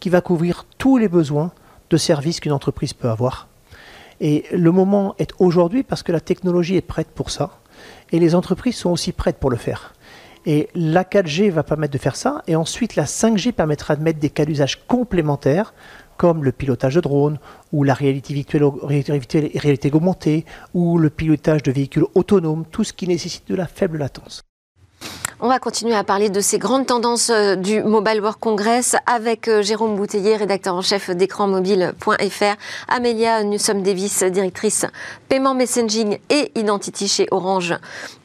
[0.00, 1.52] qui va couvrir tous les besoins
[1.90, 3.48] de services qu'une entreprise peut avoir.
[4.20, 7.50] Et le moment est aujourd'hui parce que la technologie est prête pour ça
[8.12, 9.94] et les entreprises sont aussi prêtes pour le faire.
[10.46, 14.20] Et la 4G va permettre de faire ça et ensuite la 5G permettra de mettre
[14.20, 15.74] des cas d'usage complémentaires
[16.16, 17.38] comme le pilotage de drones,
[17.72, 23.54] ou la réalité augmentée, ou le pilotage de véhicules autonomes, tout ce qui nécessite de
[23.54, 24.42] la faible latence.
[25.38, 29.48] On va continuer à parler de ces grandes tendances euh, du Mobile World Congress avec
[29.48, 32.56] euh, Jérôme Bouteiller, rédacteur en chef d'écranmobile.fr,
[32.88, 34.86] Amélia Newsom-Davis, directrice
[35.28, 37.74] paiement messaging et identity chez Orange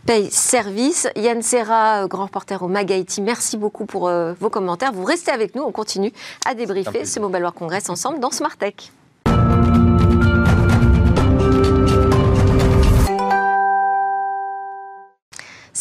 [0.06, 4.94] Pay Service, Yann Serra, euh, grand reporter au Magaïti, merci beaucoup pour vos commentaires.
[4.94, 6.14] Vous restez avec nous, on continue
[6.46, 8.76] à débriefer ce Mobile World Congress ensemble dans Smart Tech.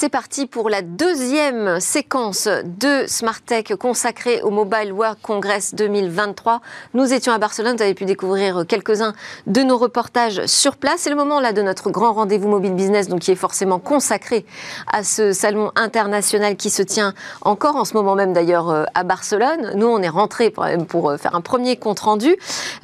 [0.00, 6.62] C'est parti pour la deuxième séquence de Smart Tech consacrée au Mobile World Congress 2023.
[6.94, 9.12] Nous étions à Barcelone, vous avez pu découvrir quelques-uns
[9.46, 11.00] de nos reportages sur place.
[11.00, 14.46] C'est le moment là de notre grand rendez-vous mobile business, donc qui est forcément consacré
[14.90, 19.04] à ce salon international qui se tient encore en ce moment même d'ailleurs euh, à
[19.04, 19.72] Barcelone.
[19.74, 22.36] Nous, on est rentré pour, euh, faire un premier compte rendu.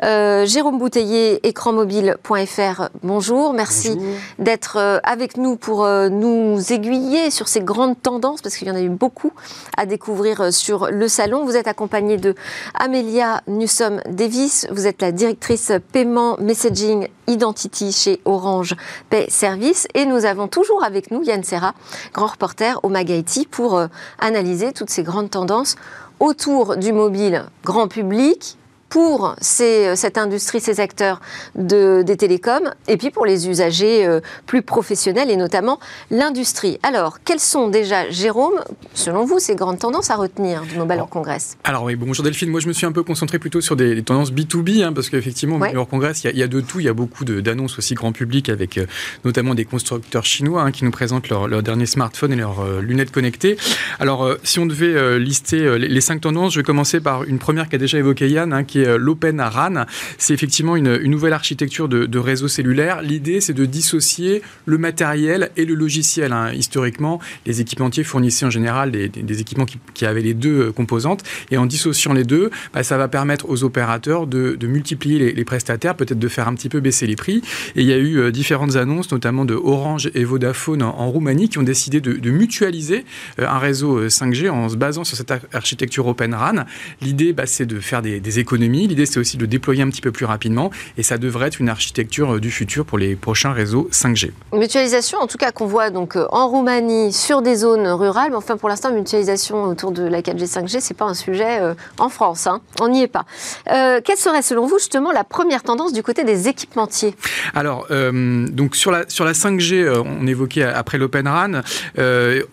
[0.05, 3.55] Euh, Jérôme Bouteiller, écranmobile.fr, bonjour.
[3.55, 3.99] Merci
[4.39, 8.81] d'être avec nous pour nous aiguiller sur ces grandes tendances, parce qu'il y en a
[8.81, 9.33] eu beaucoup
[9.77, 11.45] à découvrir sur le salon.
[11.45, 12.35] Vous êtes accompagné de
[12.75, 14.67] Amelia Newsom Davis.
[14.71, 18.75] Vous êtes la directrice paiement, messaging, identity chez Orange
[19.11, 19.87] Pay Service.
[19.95, 21.75] Et nous avons toujours avec nous Yann Serra,
[22.13, 23.81] grand reporter au Magaiti, pour
[24.19, 25.77] analyser toutes ces grandes tendances
[26.19, 28.57] autour du mobile grand public,
[28.89, 31.21] pour ces, euh, cette industrie, ces acteurs
[31.55, 36.79] de, des télécoms, et puis pour les usagers euh, plus professionnels, et notamment l'industrie.
[36.83, 38.61] Alors, quelles sont déjà, Jérôme,
[38.95, 41.57] selon vous, ces grandes tendances à retenir du Mobile World Congress?
[41.65, 44.33] Alors oui, bonjour Delphine, moi je me suis un peu concentré plutôt sur des, tendances
[44.33, 46.89] B2B, hein, parce qu'effectivement, au Mobile World Congress, il y, a de tout, il y
[46.89, 48.87] a beaucoup d'annonces aussi grand public, avec euh,
[49.25, 53.11] notamment des constructeurs chinois hein, qui nous présentent leurs leur derniers smartphones et leurs lunettes
[53.11, 53.57] connectées.
[53.99, 57.79] Alors, si on devait lister les, cinq tendances, je vais commencer par une première qu'a
[57.79, 59.87] déjà évoqué Yann, hein, qui est l'Open RAN.
[60.19, 63.03] C'est effectivement une, nouvelle architecture de, réseau cellulaire.
[63.03, 66.33] L'idée, c'est de dissocier le matériel et le logiciel.
[66.33, 66.53] Hein.
[66.53, 71.23] Historiquement, les équipementiers fournissaient en général des, équipements qui, avaient les deux composantes.
[71.51, 75.95] Et en dissociant les deux, bah, ça va permettre aux opérateurs de, multiplier les, prestataires,
[75.95, 77.43] peut-être de faire un petit peu baisser les prix.
[77.75, 81.49] Et il y a eu euh, différentes annonces, notamment de Orange et Vodafone en, Roumanie,
[81.49, 83.05] qui ont décidé de, mutualiser
[83.39, 86.65] euh, un réseau 5G euh, en se basant sur cette architecture Open RAN.
[87.01, 90.13] L'idée, bah, c'est de faire des économies L'idée, c'est aussi de déployer un petit peu
[90.13, 93.89] plus rapidement et ça devrait être une architecture euh, du futur pour les prochains réseaux
[93.93, 94.31] 5G.
[94.53, 98.37] Mutualisation, en tout cas, qu'on voit donc euh, en Roumanie sur des zones rurales, mais
[98.37, 102.09] enfin, pour l'instant, mutualisation autour de la 4G, 5G, c'est pas un sujet euh, en
[102.09, 102.47] France.
[102.47, 102.61] Hein.
[102.81, 103.25] On n'y est pas.
[103.67, 107.15] quelle serait, selon vous, justement, la première tendance du côté des équipementiers?
[107.55, 111.63] Alors, donc sur la, sur la 5G, on évoquait après l'Open RAN,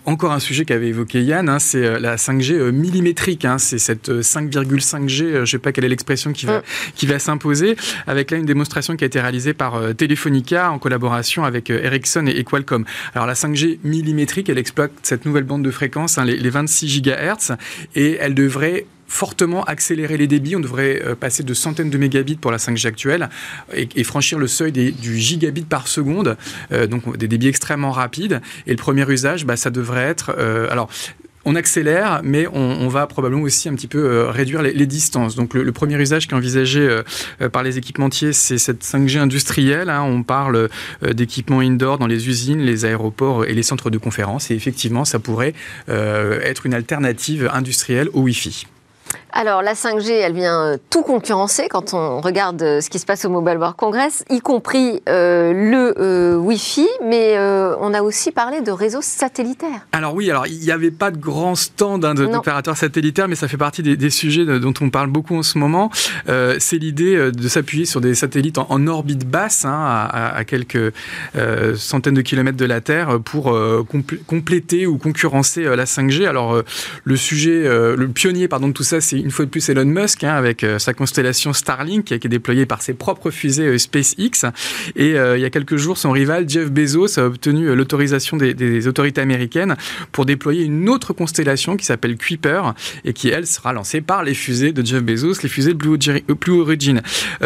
[0.05, 3.45] encore un sujet qu'avait évoqué Yann, hein, c'est la 5G millimétrique.
[3.45, 3.57] Hein.
[3.57, 6.63] c'est cette 5,5G, je sais pas quelle est l'expression qui va, mm.
[6.95, 10.79] qui va s'imposer, avec là une démonstration qui a été réalisée par euh, Telefonica en
[10.79, 12.83] collaboration avec euh, Ericsson et, Qualcomm.
[13.15, 17.55] Alors la 5G millimétrique, elle exploite cette nouvelle bande de fréquence, hein, les, 26 GHz,
[17.95, 20.55] et elle devrait fortement accélérer les débits.
[20.55, 23.29] On devrait euh, passer de centaines de mégabits pour la 5G actuelle
[23.73, 26.35] et, franchir le seuil des, du gigabit par seconde,
[26.89, 28.41] donc des débits extrêmement rapides.
[28.67, 30.35] Et le premier usage, bah, ça devrait être...
[30.69, 30.89] alors,
[31.45, 35.35] on accélère, mais on, va probablement aussi un petit peu euh, réduire les, distances.
[35.35, 37.03] Donc le, premier usage qui est envisagé euh,
[37.41, 39.89] euh, par les équipementiers, c'est cette 5G industrielle.
[39.89, 40.03] Hein.
[40.03, 40.69] On parle
[41.01, 44.51] d'équipements indoor dans les usines, les aéroports et les centres de conférence.
[44.51, 45.53] Et effectivement, ça pourrait
[45.87, 48.67] être une alternative industrielle au Wi-Fi.
[49.35, 53.05] Alors la 5G, elle vient euh, tout concurrencer quand on regarde euh, ce qui se
[53.05, 57.35] passe au Mobile World Congress, y compris euh, le Wi-Fi, mais
[57.79, 59.87] on a aussi parlé de réseaux satellitaires.
[59.91, 63.47] Alors oui, alors il n'y avait pas de grand stand hein, d'opérateurs satellitaires, mais ça
[63.47, 65.89] fait partie des, sujets dont on parle beaucoup en ce moment.
[66.27, 70.93] C'est l'idée de s'appuyer sur des satellites en, orbite basse, hein, à, quelques
[71.75, 73.57] centaines de kilomètres de la Terre, pour
[74.27, 76.27] compléter ou concurrencer la 5G.
[76.27, 76.61] Alors
[77.03, 80.23] le sujet, le pionnier pardon de tout ça, c'est une fois de plus Elon Musk
[80.23, 83.77] hein, avec euh, sa constellation Starlink qui a été déployée par ses propres fusées euh,
[83.77, 84.45] SpaceX.
[84.95, 88.87] Et euh, il y a quelques jours, son rival Jeff Bezos a obtenu l'autorisation des,
[88.87, 89.75] autorités américaines
[90.11, 92.73] pour déployer une autre constellation qui s'appelle Kuiper
[93.05, 95.97] et qui, elle, sera lancée par les fusées de Jeff Bezos, les fusées Blue,
[96.59, 97.01] Origin.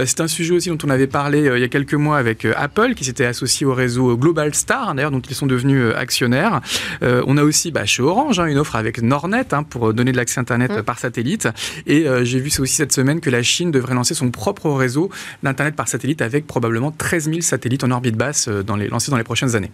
[0.06, 2.96] C'est un sujet aussi dont on avait parlé il y a quelques mois avec Apple
[2.96, 6.62] qui s'était associé au réseau Global Star, d'ailleurs, dont ils sont devenus actionnaires.
[7.02, 10.18] on a aussi bah, chez Orange hein, une offre avec Nornet hein, pour donner de
[10.18, 10.82] l'accès Internet mmh.
[10.84, 11.48] par satellite.
[11.86, 15.10] Et euh, j'ai vu aussi cette semaine que la Chine devrait lancer son propre réseau
[15.44, 19.18] d'Internet par satellite avec probablement 13 000 satellites en orbite basse euh, dans lancés dans
[19.18, 19.72] les prochaines années.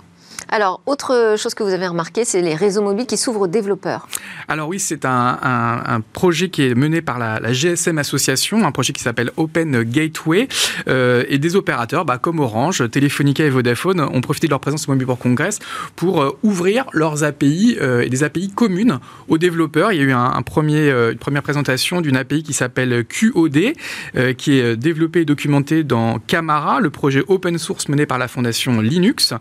[0.49, 4.07] Alors, autre chose que vous avez remarqué, c'est les réseaux mobiles qui s'ouvrent aux développeurs.
[4.47, 9.01] Alors oui, c'est un, projet qui est mené par la, GSM Association, un projet qui
[9.01, 10.47] s'appelle Open Gateway,
[10.87, 14.87] euh, et des opérateurs bah, comme Orange, Telefonica et Vodafone ont profité de leur présence
[14.87, 15.59] au Mobile World Congress
[15.95, 19.91] pour euh, ouvrir leurs API euh, et des API communes aux développeurs.
[19.91, 20.43] Il y a eu une
[21.17, 23.73] première présentation d'une API qui s'appelle QOD,
[24.37, 28.81] qui est développée et documentée dans Camara, le projet open source mené par la fondation
[28.81, 29.33] Linux.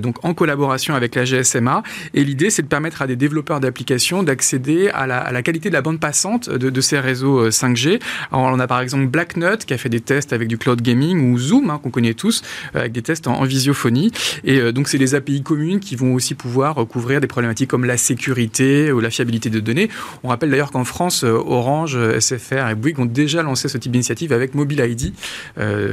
[0.00, 1.82] donc collaboration avec la GSMA.
[2.14, 5.82] Et l'idée, c'est de permettre à des développeurs d'applications d'accéder à la, qualité de la
[5.82, 8.00] bande passante de, ces réseaux 5G.
[8.30, 11.32] Alors, on a par exemple Blacknut qui a fait des tests avec du cloud gaming
[11.32, 12.42] ou Zoom, hein, qu'on connaît tous,
[12.74, 14.12] avec des tests en, visiophonie.
[14.44, 17.96] Et donc, c'est des API communes qui vont aussi pouvoir couvrir des problématiques comme la
[17.96, 19.88] sécurité ou la fiabilité de données.
[20.22, 24.32] On rappelle d'ailleurs qu'en France, Orange, SFR et Bouygues ont déjà lancé ce type d'initiative
[24.32, 25.14] avec Mobile ID,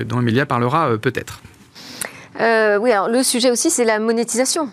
[0.08, 1.42] dont Emilia parlera peut-être.
[2.40, 4.70] Euh, oui, alors le sujet aussi, c'est la monétisation.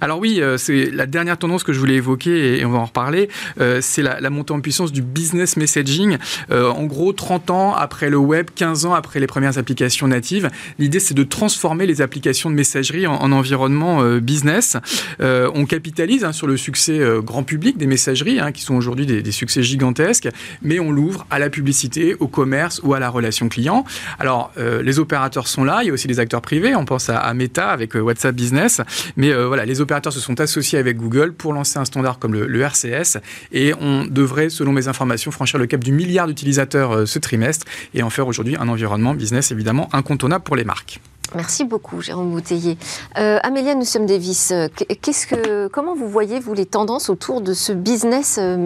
[0.00, 2.84] Alors oui, euh, c'est la dernière tendance que je voulais évoquer et on va en
[2.84, 3.28] reparler.
[3.60, 6.18] Euh, c'est la, montée en puissance du business messaging.
[6.50, 10.50] Euh, en gros, 30 ans après le web, 15 ans après les premières applications natives,
[10.78, 14.76] l'idée c'est de transformer les applications de messagerie en, environnement business.
[15.20, 19.32] on capitalise hein, sur le succès grand public des messageries, hein, qui sont aujourd'hui des,
[19.32, 20.28] succès gigantesques,
[20.62, 23.84] mais on l'ouvre à la publicité, au commerce ou à la relation client.
[24.18, 27.32] Alors, les opérateurs sont là, il y a aussi des acteurs privés, on pense à,
[27.34, 28.80] Meta avec WhatsApp Business,
[29.16, 29.32] mais
[29.64, 33.18] les opérateurs se sont associés avec Google pour lancer un standard comme le, RCS
[33.52, 37.66] et on devrait, selon mes informations, franchir le cap du milliard d'utilisateurs euh, ce trimestre
[37.94, 41.00] et en faire aujourd'hui un environnement business évidemment incontournable pour les marques.
[41.34, 42.78] Merci beaucoup, Jérôme Bouteiller.
[43.18, 44.52] Euh, Amélia, nous sommes Davis.
[45.72, 48.56] Comment vous voyez, vous, les tendances autour de ce business euh,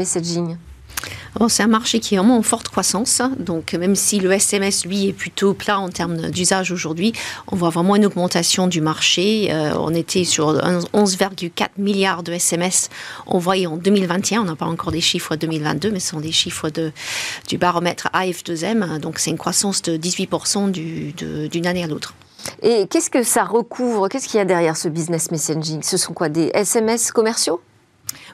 [1.35, 3.23] messaging c'est un marché qui est vraiment en forte croissance.
[3.39, 7.13] Donc, même si le SMS, lui, est plutôt plat en termes d'usage aujourd'hui,
[7.51, 9.49] on voit vraiment une augmentation du marché.
[9.51, 12.91] Euh, on était sur 11,4 milliards de SMS
[13.27, 14.43] envoyés en 2021.
[14.43, 16.93] On n'a pas encore des chiffres 2022, mais ce sont des chiffres de,
[17.49, 18.99] du baromètre AF2M.
[18.99, 22.15] Donc, c'est une croissance de 18% d'une année à l'autre.
[22.63, 24.09] Et qu'est-ce que ça recouvre?
[24.09, 25.83] Qu'est-ce qu'il y a derrière ce business messaging?
[25.83, 27.61] Ce sont quoi Des SMS commerciaux?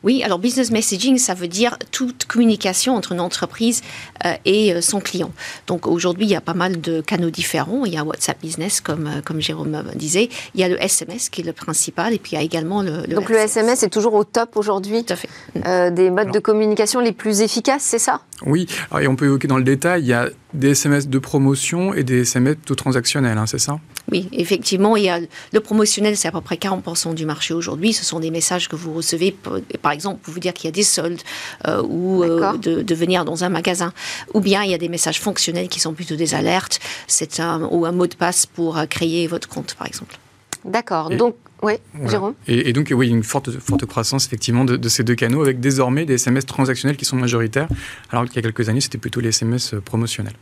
[0.05, 3.83] Oui, alors business messaging, ça veut dire toute communication entre une entreprise
[4.25, 5.33] euh, et euh, son client.
[5.67, 7.85] Donc aujourd'hui, il y a pas mal de canaux différents.
[7.85, 10.29] Il y a WhatsApp Business, comme, euh, comme Jérôme disait.
[10.55, 12.83] Il y a le SMS qui est le principal, et puis il y a également
[12.83, 13.07] le.
[13.07, 15.91] Donc le SMS est toujours au top aujourd'hui Tout à fait.
[15.93, 18.23] des modes de communication les plus efficaces, c'est ça?
[18.47, 18.67] Oui,
[19.01, 22.05] et on peut évoquer dans le détail, il y a des SMS de promotion et
[22.05, 23.79] des SMS tout transactionnels, hein, c'est ça?
[24.11, 25.21] Oui, effectivement, il y a
[25.53, 27.93] le promotionnel, c'est à peu près 40% du marché aujourd'hui.
[27.93, 29.37] Ce sont des messages que vous recevez,
[29.83, 31.21] par exemple, pour vous dire qu'il y a des soldes
[31.67, 33.93] euh, ou euh, de, venir dans un magasin.
[34.33, 37.69] Ou bien il y a des messages fonctionnels qui sont plutôt des alertes, c'est un,
[37.71, 40.17] ou un mot de passe pour euh, créer votre compte, par exemple.
[40.65, 41.11] D'accord.
[41.11, 41.75] Donc, oui,
[42.07, 42.35] Jérôme.
[42.47, 46.05] Et, donc, oui, une forte, forte croissance, effectivement, de, de, ces deux canaux, avec désormais
[46.05, 47.69] des SMS transactionnels qui sont majoritaires,
[48.11, 50.35] alors qu'il y a quelques années, c'était plutôt les SMS promotionnels.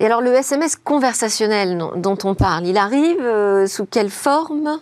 [0.00, 4.78] Et alors le SMS conversationnel dont on parle, il arrive euh, sous quelle forme?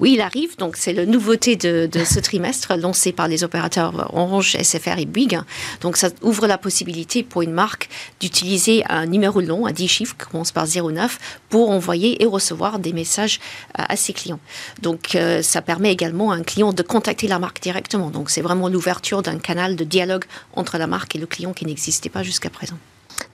[0.00, 0.56] Oui, il arrive.
[0.56, 5.40] Donc c'est la nouveauté de, ce trimestre lancé par les opérateurs Orange, SFR et Bouygues.
[5.82, 10.16] Donc ça ouvre la possibilité pour une marque d'utiliser un numéro long à 10 chiffres
[10.16, 11.18] qui commence par 09
[11.50, 13.40] pour envoyer et recevoir des messages
[13.74, 14.40] à ses clients.
[14.80, 18.08] Donc euh, ça permet également à un client de contacter la marque directement.
[18.08, 21.66] Donc c'est vraiment l'ouverture d'un canal de dialogue entre la marque et le client qui
[21.66, 22.76] n'existait pas jusqu'à présent.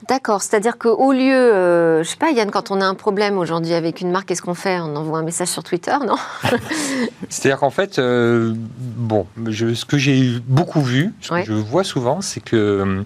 [0.08, 3.74] D'accord, c'est-à-dire qu'au lieu, euh, je sais pas, Yann, quand on a un problème aujourd'hui
[3.74, 4.80] avec une marque, qu'est-ce qu'on fait?
[4.80, 6.16] On envoie un message sur Twitter, non?
[7.28, 12.22] C'est-à-dire qu'en fait, euh, bon, ce que j'ai beaucoup vu, ce que je vois souvent,
[12.22, 13.04] c'est que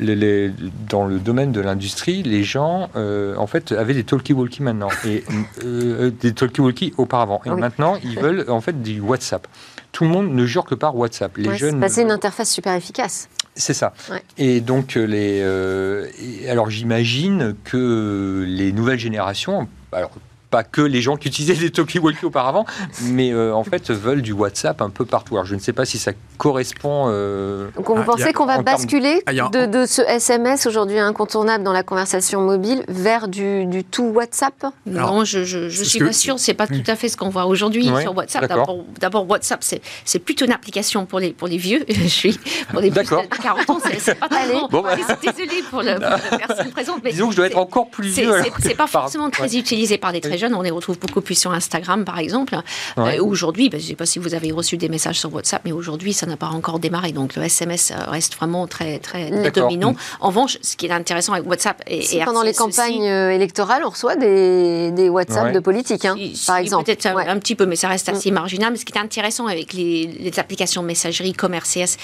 [0.00, 0.50] euh,
[0.88, 5.24] dans le domaine de l'industrie, les gens, en fait, avaient des talkie-walkie maintenant, et
[5.62, 9.46] des talkie-walkie auparavant, et maintenant, ils veulent en fait du WhatsApp.
[9.92, 11.36] Tout le monde ne jure que par WhatsApp.
[11.36, 11.84] Les jeunes.
[11.88, 13.28] C'est une interface super efficace.
[13.60, 13.92] C'est ça.
[14.38, 16.06] Et donc, euh, les, euh,
[16.48, 20.10] alors j'imagine que les nouvelles générations, alors
[20.50, 22.66] pas que les gens qui utilisaient des talkie-walkie auparavant,
[23.02, 25.36] mais euh, en fait veulent du WhatsApp un peu partout.
[25.36, 27.06] Alors je ne sais pas si ça correspond.
[27.08, 31.72] Euh, Donc vous ah, pensez qu'on va basculer ah, de, ce SMS aujourd'hui incontournable dans
[31.72, 34.66] la conversation mobile vers du, tout WhatsApp?
[34.86, 36.38] Non, je ne suis pas sûre.
[36.38, 38.50] C'est pas tout à fait ce qu'on voit aujourd'hui sur WhatsApp.
[39.00, 39.62] D'abord, WhatsApp,
[40.04, 41.84] c'est plutôt une application pour les, pour les vieux.
[41.88, 42.38] je suis
[42.70, 43.78] pour les plus de 40 ans.
[43.98, 44.96] C'est pas très bon, bah.
[45.22, 47.00] Désolée pour, le, la personne présente.
[47.04, 48.32] Mais Disons que je dois être encore plus vieux.
[48.60, 50.54] C'est pas forcément très utilisé par les très jeunes.
[50.54, 52.56] On les retrouve beaucoup plus sur Instagram, par exemple.
[52.98, 55.62] Euh, aujourd'hui, ben, je ne sais pas si vous avez reçu des messages sur WhatsApp,
[55.64, 57.12] mais aujourd'hui, ça n'a pas encore démarré.
[57.12, 59.94] Donc le SMS euh, reste vraiment très, très dominant.
[60.20, 63.90] En revanche, ce qui est intéressant avec WhatsApp et, pendant les campagnes euh, électorales, on
[63.90, 66.84] reçoit des, des WhatsApp de politique, hein, par exemple.
[66.84, 68.34] Peut-être un, petit peu, mais ça reste assez mm.
[68.34, 68.72] marginal.
[68.72, 71.96] Mais ce qui est intéressant avec les, applications messagerie comme RCS,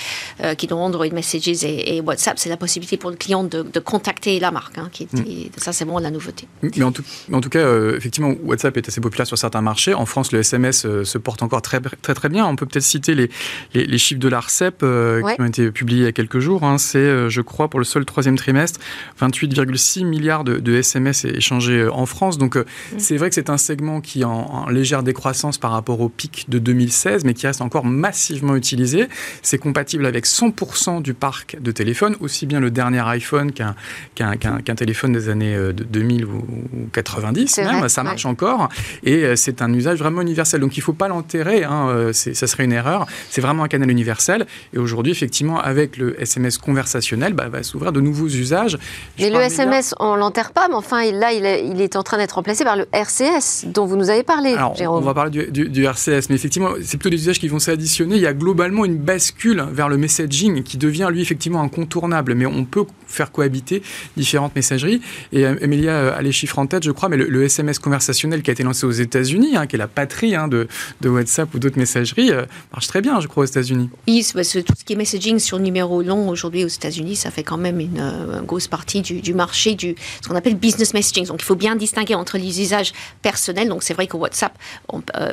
[0.58, 4.50] qui sont Android Messages et, WhatsApp, c'est la possibilité pour le client de, contacter la
[4.50, 4.78] marque.
[4.78, 5.50] Hein, qui mm.
[5.56, 6.46] Ça, c'est vraiment la nouveauté.
[6.62, 7.64] Mais en tout, en tout cas,
[7.96, 9.94] effectivement, effectivement, WhatsApp est assez populaire sur certains marchés.
[9.94, 12.46] En France, le SMS se porte encore très très très bien.
[12.46, 13.30] On peut peut-être citer les,
[13.74, 16.64] les, chiffres de l'ARCEP qui ont été publiés il y a quelques jours.
[16.64, 16.78] Hein.
[16.78, 18.80] C'est, je crois, pour le seul troisième trimestre,
[19.20, 22.38] 28,6 milliards de, SMS échangés en France.
[22.38, 22.64] Donc, mm.
[22.98, 26.46] c'est vrai que c'est un segment qui est en, légère décroissance par rapport au pic
[26.48, 29.08] de 2016, mais qui reste encore massivement utilisé.
[29.42, 33.74] C'est compatible avec 100% du parc de téléphones, aussi bien le dernier iPhone qu'un
[34.14, 38.68] qu'un téléphone des années 2000 euh, ou 90 même, ça marche encore.
[39.04, 40.60] Et euh, c'est un usage vraiment universel.
[40.60, 43.06] Donc il ne faut pas l'enterrer, hein, euh, ça serait une erreur.
[43.30, 44.46] C'est vraiment un canal universel.
[44.72, 48.78] Et aujourd'hui, effectivement, avec le SMS conversationnel, bah, va s'ouvrir de nouveaux usages.
[49.18, 52.16] mais le SMS, on l'enterre pas, mais enfin, là, il est, il est en train
[52.16, 55.68] d'être remplacé par le RCS, dont vous nous avez parlé, Alors, On va parler du,
[55.68, 58.16] du, RCS, mais effectivement, c'est plutôt des usages qui vont s'additionner.
[58.16, 62.34] Il y a globalement une bascule vers le messaging qui devient, lui, effectivement, incontournable.
[62.34, 63.82] Mais on peut faire cohabiter
[64.16, 65.00] différentes messageries.
[65.32, 68.05] Et Emilia euh, a les chiffres en tête, je crois, mais le, SMS conversationnel
[68.42, 70.68] qui a été lancé aux États-Unis, hein, qui est la patrie hein, de,
[71.00, 73.90] de, WhatsApp ou d'autres messageries, euh, marche très bien, je crois, aux États-Unis.
[74.06, 77.56] Oui, tout ce qui est messaging sur numéro long aujourd'hui aux États-Unis, ça fait quand
[77.56, 81.26] même une, euh, grosse partie du, marché du ce qu'on appelle business messaging.
[81.26, 82.92] Donc il faut bien distinguer entre les usages
[83.22, 83.68] personnels.
[83.68, 84.56] Donc c'est vrai que WhatsApp,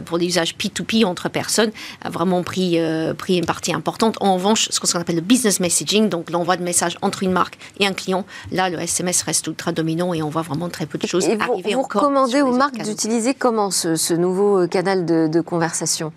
[0.06, 1.72] pour les usages P2P entre personnes,
[2.02, 2.78] a vraiment pris,
[3.18, 4.18] pris une partie importante.
[4.20, 7.58] En revanche, ce qu'on appelle le business messaging, donc l'envoi de messages entre une marque
[7.80, 10.98] et un client, là le SMS reste ultra dominant et on voit vraiment très peu
[10.98, 15.42] de choses et vous, vous recommandez aux marques d'utiliser comment ce, nouveau euh, canal de,
[15.42, 16.14] conversation?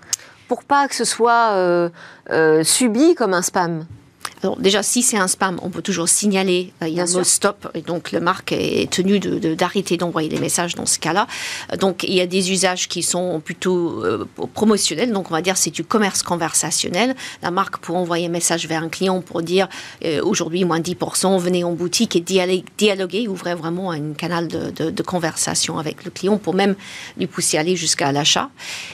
[0.49, 1.89] Pour pas que ce soit euh,
[2.31, 3.85] euh, subi comme un spam?
[4.43, 7.25] Alors déjà, si c'est un spam, on peut toujours signaler, il y a un mot
[7.25, 11.27] stop, et donc le marque est tenu d'arrêter d'envoyer des messages dans ce cas-là.
[11.79, 15.57] Donc il y a des usages qui sont plutôt euh, promotionnels, donc on va dire
[15.57, 17.15] c'est du commerce conversationnel.
[17.43, 19.69] La marque peut envoyer un message vers un client pour dire
[20.05, 25.79] euh, aujourd'hui moins 10%, venez en boutique et dialoguer, ouvrir vraiment un canal de, conversation
[25.79, 26.75] avec le client pour même
[27.17, 28.51] lui pousser à aller jusqu'à l'achat.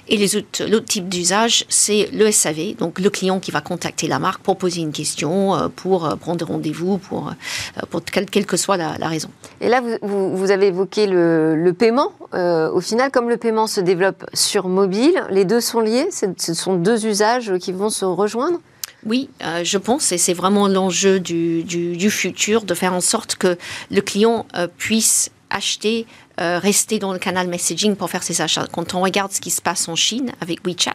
[0.09, 4.43] Et l'autre type d'usage, c'est le SAV, donc le client qui va contacter la marque
[4.43, 8.77] pour poser une question euh, pour euh, prendre rendez-vous, pour, euh, pour quelle, que soit
[8.77, 9.29] la, raison.
[9.61, 12.13] Et là, vous, vous, avez évoqué le, paiement.
[12.33, 16.09] au final, comme le paiement se développe sur mobile, les deux sont liés?
[16.11, 18.59] Ce sont deux usages qui vont se rejoindre?
[19.05, 19.31] Oui,
[19.65, 23.59] je pense, et c'est vraiment l'enjeu du, du, futur, de faire en sorte que
[23.91, 26.07] le client puisse acheter
[26.43, 28.67] euh, rester dans le canal messaging pour faire ses achats.
[28.73, 30.91] Quand on regarde ce qui se passe en Chine avec WeChat,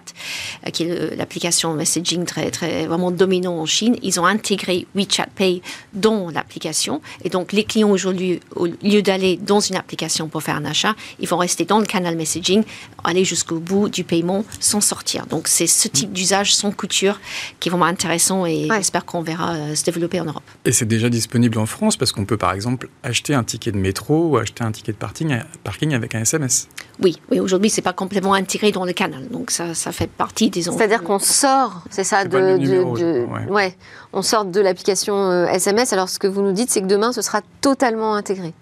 [0.66, 5.28] euh, qui est l'application messaging très, très vraiment dominant en Chine, ils ont intégré WeChat
[5.36, 5.62] Pay
[5.94, 7.02] dans l'application.
[7.24, 10.96] Et donc, les clients aujourd'hui, au lieu d'aller dans une application pour faire un achat,
[11.20, 12.64] ils vont rester dans le canal messaging,
[13.04, 15.28] aller jusqu'au bout du paiement sans sortir.
[15.28, 17.20] Donc, c'est ce type d'usage sans couture
[17.60, 20.44] qui est vraiment intéressant et j'espère qu'on verra euh, se développer en Europe.
[20.66, 23.78] Et c'est déjà disponible en France parce qu'on peut par exemple acheter un ticket de
[23.78, 26.68] métro ou acheter un ticket de parking parking, avec un SMS.
[27.02, 30.50] Oui, oui aujourd'hui, c'est pas complètement intégré dans le canal, donc ça, ça fait partie
[30.50, 30.64] des.
[30.64, 33.76] C'est-à-dire qu'on sort, c'est ça, de, ouais.
[34.14, 35.92] on sort de l'application SMS.
[35.92, 38.54] Euh, Alors, ce que vous nous dites, c'est que demain, ce sera totalement intégré.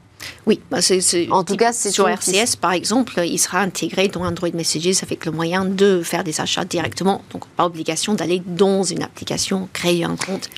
[0.48, 4.26] Oui, bah c'est, en tout cas, c'est sur RCS par exemple, il sera intégré dans
[4.26, 7.24] Android Messages avec le moyen de faire des achats directement.
[7.32, 10.50] Donc, pas obligation d'aller dans une application, créer un compte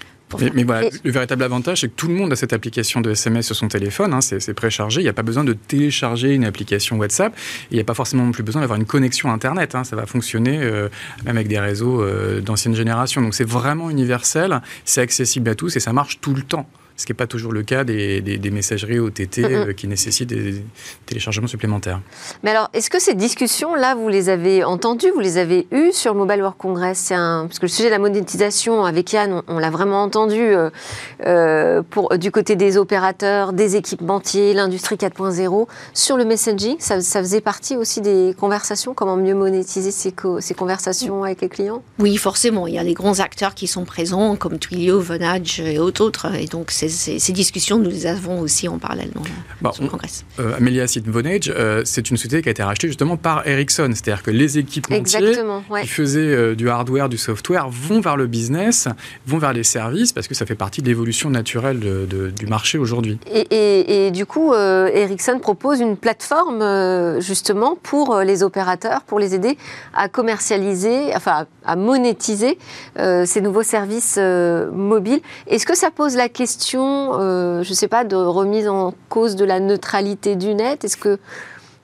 [0.53, 3.45] mais, voilà, le véritable avantage, c'est que tout le monde a cette application de SMS
[3.45, 6.97] sur son téléphone, hein, c'est préchargé, il n'y a pas besoin de télécharger une application
[6.97, 7.33] WhatsApp,
[7.71, 10.05] il n'y a pas forcément non plus besoin d'avoir une connexion Internet, hein, ça va
[10.05, 10.89] fonctionner euh,
[11.25, 13.21] même avec des réseaux euh, d'ancienne génération.
[13.21, 17.05] Donc c'est vraiment universel, c'est accessible à tous et ça marche tout le temps ce
[17.05, 20.63] qui n'est pas toujours le cas des, des, messageries OTT euh, qui nécessitent des
[21.05, 22.01] téléchargements supplémentaires.
[22.41, 26.13] Mais alors, est-ce que ces discussions-là, vous les avez entendues, vous les avez eues sur
[26.13, 27.11] le Mobile World Congress?
[27.11, 27.45] Un...
[27.47, 30.71] Parce que le sujet de la monétisation, avec Yann, on, l'a vraiment entendu euh,
[31.27, 35.67] euh, pour, du côté des opérateurs, des équipementiers, l'industrie 4.0.
[35.93, 38.95] Sur le messaging, ça, faisait partie aussi des conversations?
[38.95, 41.83] Comment mieux monétiser ces, ces conversations avec les clients?
[41.99, 42.65] Oui, forcément.
[42.65, 46.33] Il y a les grands acteurs qui sont présents, comme Twilio, Vonage et autres.
[46.33, 50.09] Et donc, c'est ces, discussions, nous les avons aussi en parallèle dans, le Congrès.
[50.39, 53.89] Euh, Amelia Vonage, euh, c'est une société qui a été rachetée justement par Ericsson.
[53.93, 55.37] C'est-à-dire que les équipementiers
[55.81, 58.87] qui faisaient euh, du hardware, du software, vont vers le business,
[59.25, 63.19] vont vers les services, parce que ça fait partie de l'évolution naturelle du marché aujourd'hui.
[63.31, 69.57] Et, du coup, euh, Ericsson propose une plateforme justement pour les opérateurs, pour les aider
[69.93, 72.57] à commercialiser, enfin à monétiser
[72.97, 75.21] ces nouveaux services mobiles.
[75.47, 79.35] Est-ce que ça pose la question euh, je ne sais pas, de remise en cause
[79.35, 81.19] de la neutralité du net Est-ce que...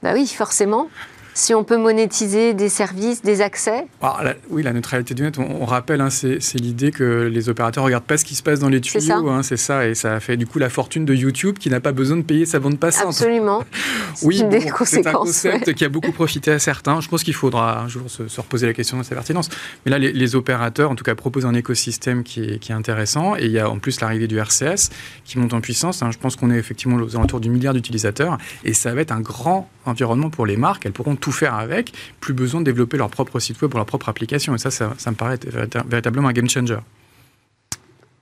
[0.01, 0.87] Bah oui, forcément.
[1.33, 5.65] Si on peut monétiser des services, des accès ah, Oui, la neutralité du net, on,
[5.65, 8.69] rappelle, hein, c'est l'idée que les opérateurs ne regardent pas ce qui se passe dans
[8.69, 9.29] les tuyaux.
[9.29, 9.87] Hein, c'est ça.
[9.87, 12.21] et ça a fait du coup la fortune de YouTube qui n'a pas besoin de
[12.21, 13.07] payer sa bande passante.
[13.07, 13.63] Absolument.
[14.23, 14.43] oui,
[14.85, 17.01] c'est un concept qui a beaucoup profité à certains.
[17.01, 19.49] Je pense qu'il faudra un jour se, reposer la question de sa pertinence.
[19.85, 23.35] Mais là, les, opérateurs, en tout cas, proposent un écosystème qui est, qui est, intéressant.
[23.35, 24.89] Et il y a en plus l'arrivée du RCS
[25.25, 26.01] qui monte en puissance.
[26.01, 26.11] Hein.
[26.11, 28.37] Je pense qu'on est effectivement aux alentours du milliard d'utilisateurs.
[28.63, 30.85] Et ça va être un grand environnement pour les marques.
[30.85, 33.85] Elles pourront tout faire avec, plus besoin de développer leur propre site web ou leur
[33.85, 34.53] propre application.
[34.55, 35.39] Et ça, ça, me paraît
[35.87, 36.79] véritablement un game changer.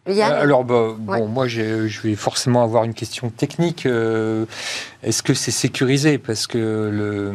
[0.07, 3.87] Euh, alors, bah, bon, moi, je vais forcément avoir une question technique.
[3.87, 4.45] Euh,
[5.01, 6.19] est-ce que c'est sécurisé?
[6.19, 7.31] Parce que le.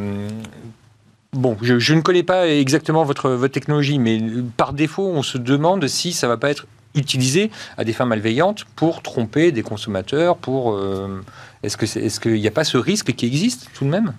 [1.33, 4.23] Bon, je, ne connais pas exactement votre, votre technologie, mais
[4.57, 8.07] par défaut, on se demande si ça ne va pas être utilisé à des fins
[8.07, 10.37] malveillantes pour tromper des consommateurs.
[10.37, 11.25] Pour euh,
[11.65, 14.15] est-ce que est-ce qu'il n'y a pas ce risque qui existe tout de même?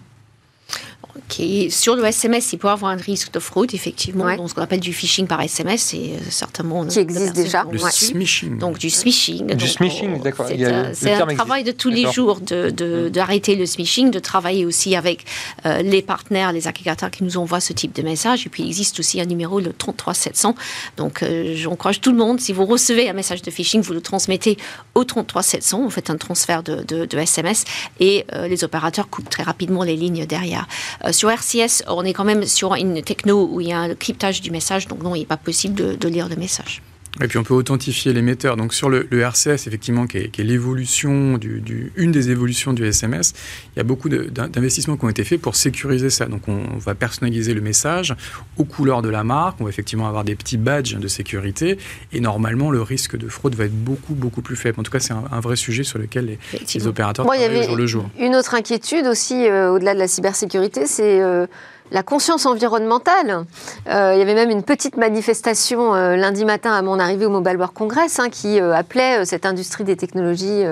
[1.70, 4.36] Sur le SMS, il peut avoir un risque de fraude, effectivement.
[4.36, 6.86] Donc, ce qu'on appelle du phishing par SMS, c'est euh, certainement.
[6.86, 7.64] Qui existe déjà.
[7.66, 8.58] Du smishing.
[8.58, 9.48] Donc, du smishing.
[9.56, 10.48] Du smishing, d'accord.
[10.94, 14.96] C'est un, travail de tous les jours d'arrêter de, de, le smishing, de travailler aussi
[14.96, 15.26] avec
[15.66, 18.46] euh, les partenaires, les agrégateurs qui nous envoient ce type de message.
[18.46, 20.56] Et puis, il existe aussi un numéro, le 33700.
[20.98, 24.02] Donc, euh, j'encourage tout le monde, si vous recevez un message de phishing, vous le
[24.02, 24.58] transmettez
[24.96, 25.82] au 33700.
[25.82, 27.64] Vous faites un transfert de, SMS
[28.00, 30.68] et les opérateurs coupent très rapidement les lignes derrière.
[31.06, 34.42] Euh, RCS, on est quand même sur une techno où il y a un cryptage
[34.42, 36.82] du message, donc non, il n'est pas possible de lire le message.
[37.22, 38.58] Et puis on peut authentifier l'émetteur.
[38.58, 43.34] Donc sur le, RCS, effectivement, qui est, l'évolution, du, une des évolutions du SMS,
[43.76, 46.26] il y a beaucoup d'investissements qui ont été faits pour sécuriser ça.
[46.26, 48.16] Donc on, va personnaliser le message
[48.58, 51.78] aux couleurs de la marque, on va effectivement avoir des petits badges de sécurité,
[52.14, 54.80] et normalement le risque de fraude va être beaucoup, beaucoup plus faible.
[54.80, 58.10] En tout cas, c'est un, vrai sujet sur lequel les, opérateurs travaillent jour le jour.
[58.20, 61.22] Une autre inquiétude aussi, euh, au-delà de la cybersécurité, c'est...
[61.22, 61.48] Euh,
[61.92, 63.46] la conscience environnementale.
[63.90, 67.30] Euh, il y avait même une petite manifestation euh, lundi matin à mon arrivée au
[67.30, 70.64] Mobile World Congress hein, qui euh, appelait cette industrie des technologies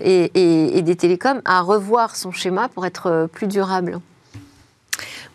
[0.00, 4.00] et, des télécoms à revoir son schéma pour être plus durable.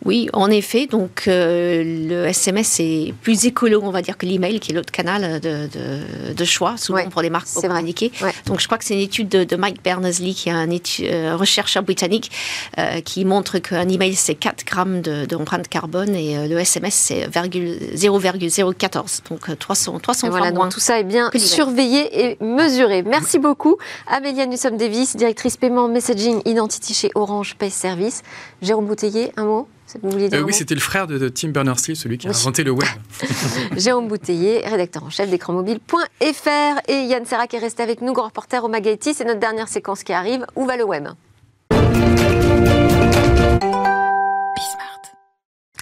[0.04, 0.86] Oui, en effet.
[0.86, 4.92] Donc, euh, le SMS est plus écolo, on va dire, que l'email, qui est l'autre
[4.92, 8.10] canal de, choix, souvent pour les marques pour communiquer.
[8.46, 11.82] Donc, je crois que c'est une étude de, Mike Berners-Lee, qui est un euh, chercheur
[11.82, 12.30] britannique,
[12.78, 19.22] euh, qui montre qu'un email, c'est 4 grammes d'empreinte carbone et le SMS, c'est 0,014.
[19.28, 23.02] Donc, 300, 300 et voilà, donc tout ça est bien surveillé et mesuré.
[23.02, 23.76] Merci beaucoup.
[24.06, 28.22] Amélia Newsom-Davis, directrice paiement messaging identity chez Orange Pay Service.
[28.62, 29.68] Jérôme Bouteiller, un mot?
[29.96, 32.88] Euh, oui, c'était le frère de, Tim Berners-Lee, celui qui a inventé le web.
[33.76, 36.80] Jérôme Bouteiller, rédacteur en chef d'écranmobile.fr.
[36.88, 39.14] Et Yann Serra qui est resté avec nous, grand reporter au Magaïti.
[39.14, 40.46] C'est notre dernière séquence qui arrive.
[40.56, 41.08] Où va le web?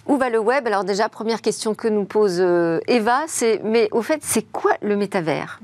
[0.06, 0.66] Où va le web?
[0.66, 4.72] Alors déjà, première question que nous pose euh, Eva, c'est mais au fait, c'est quoi
[4.80, 5.60] le métavers?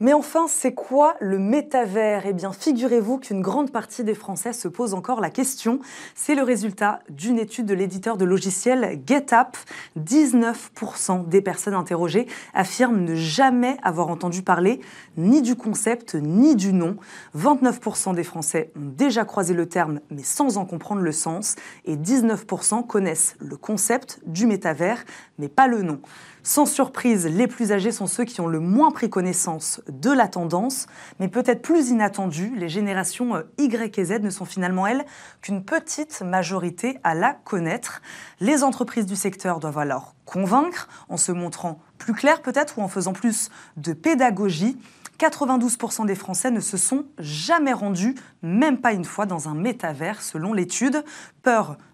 [0.00, 2.24] Mais enfin, c'est quoi le métavers?
[2.24, 5.80] Eh bien, figurez-vous qu'une grande partie des Français se pose encore la question.
[6.14, 9.56] C'est le résultat d'une étude de l'éditeur de logiciel GetApp.
[9.98, 14.80] 19% des personnes interrogées affirment ne jamais avoir entendu parler
[15.16, 16.96] ni du concept ni du nom.
[17.36, 21.56] 29% des Français ont déjà croisé le terme mais sans en comprendre le sens.
[21.86, 25.04] Et 19% connaissent le concept du métavers
[25.38, 26.00] mais pas le nom.
[26.48, 30.28] Sans surprise, les plus âgés sont ceux qui ont le moins pris connaissance de la
[30.28, 30.86] tendance,
[31.20, 35.04] mais peut-être plus inattendu, les générations euh, Y et Z ne sont finalement, elles,
[35.42, 38.00] qu'une petite majorité à la connaître.
[38.40, 42.88] Les entreprises du secteur doivent alors convaincre en se montrant plus claires peut-être ou en
[42.88, 44.78] faisant plus de pédagogie.
[45.18, 50.22] 92% des Français ne se sont jamais rendus, même pas une fois, dans un métavers,
[50.22, 51.04] selon l'étude.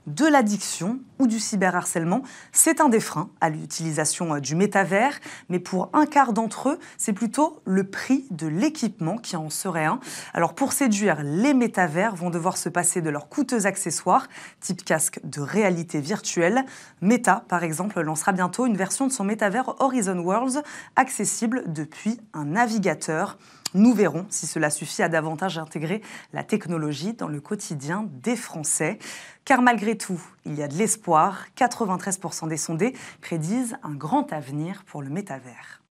[0.07, 5.61] De l'addiction ou du cyberharcèlement, c'est un des freins à l'utilisation euh, du métavers, mais
[5.61, 10.01] pour un quart d'entre eux, c'est plutôt le prix de l'équipement qui en serait un.
[10.33, 14.27] Alors pour séduire, les métavers vont devoir se passer de leurs coûteux accessoires,
[14.61, 16.65] type casque de réalité virtuelle.
[17.01, 20.65] Meta, par exemple, lancera bientôt une version de son métavers Horizon Worlds
[20.97, 23.39] accessible depuis un navigateur.
[23.75, 26.01] Nous verrons si cela suffit à davantage intégrer
[26.33, 28.99] la technologie dans le quotidien des Français.
[29.45, 31.47] Car malgré tout, il y a de l'espoir.
[31.59, 35.83] 93% des sondés prédisent un grand avenir pour le métavers.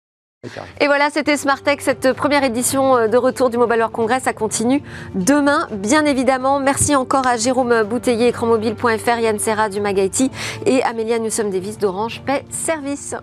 [0.81, 4.25] Et voilà, c'était Tech, cette première édition euh, de retour du Mobile World Congress.
[4.25, 4.83] Ça continue
[5.15, 6.59] demain, bien évidemment.
[6.59, 10.33] Merci encore à Jérôme Bouteiller, écranmobile.fr, Yann Serra du Magaiti
[10.67, 13.15] et Amélia Newsom-Davis d'Orange Pay Service.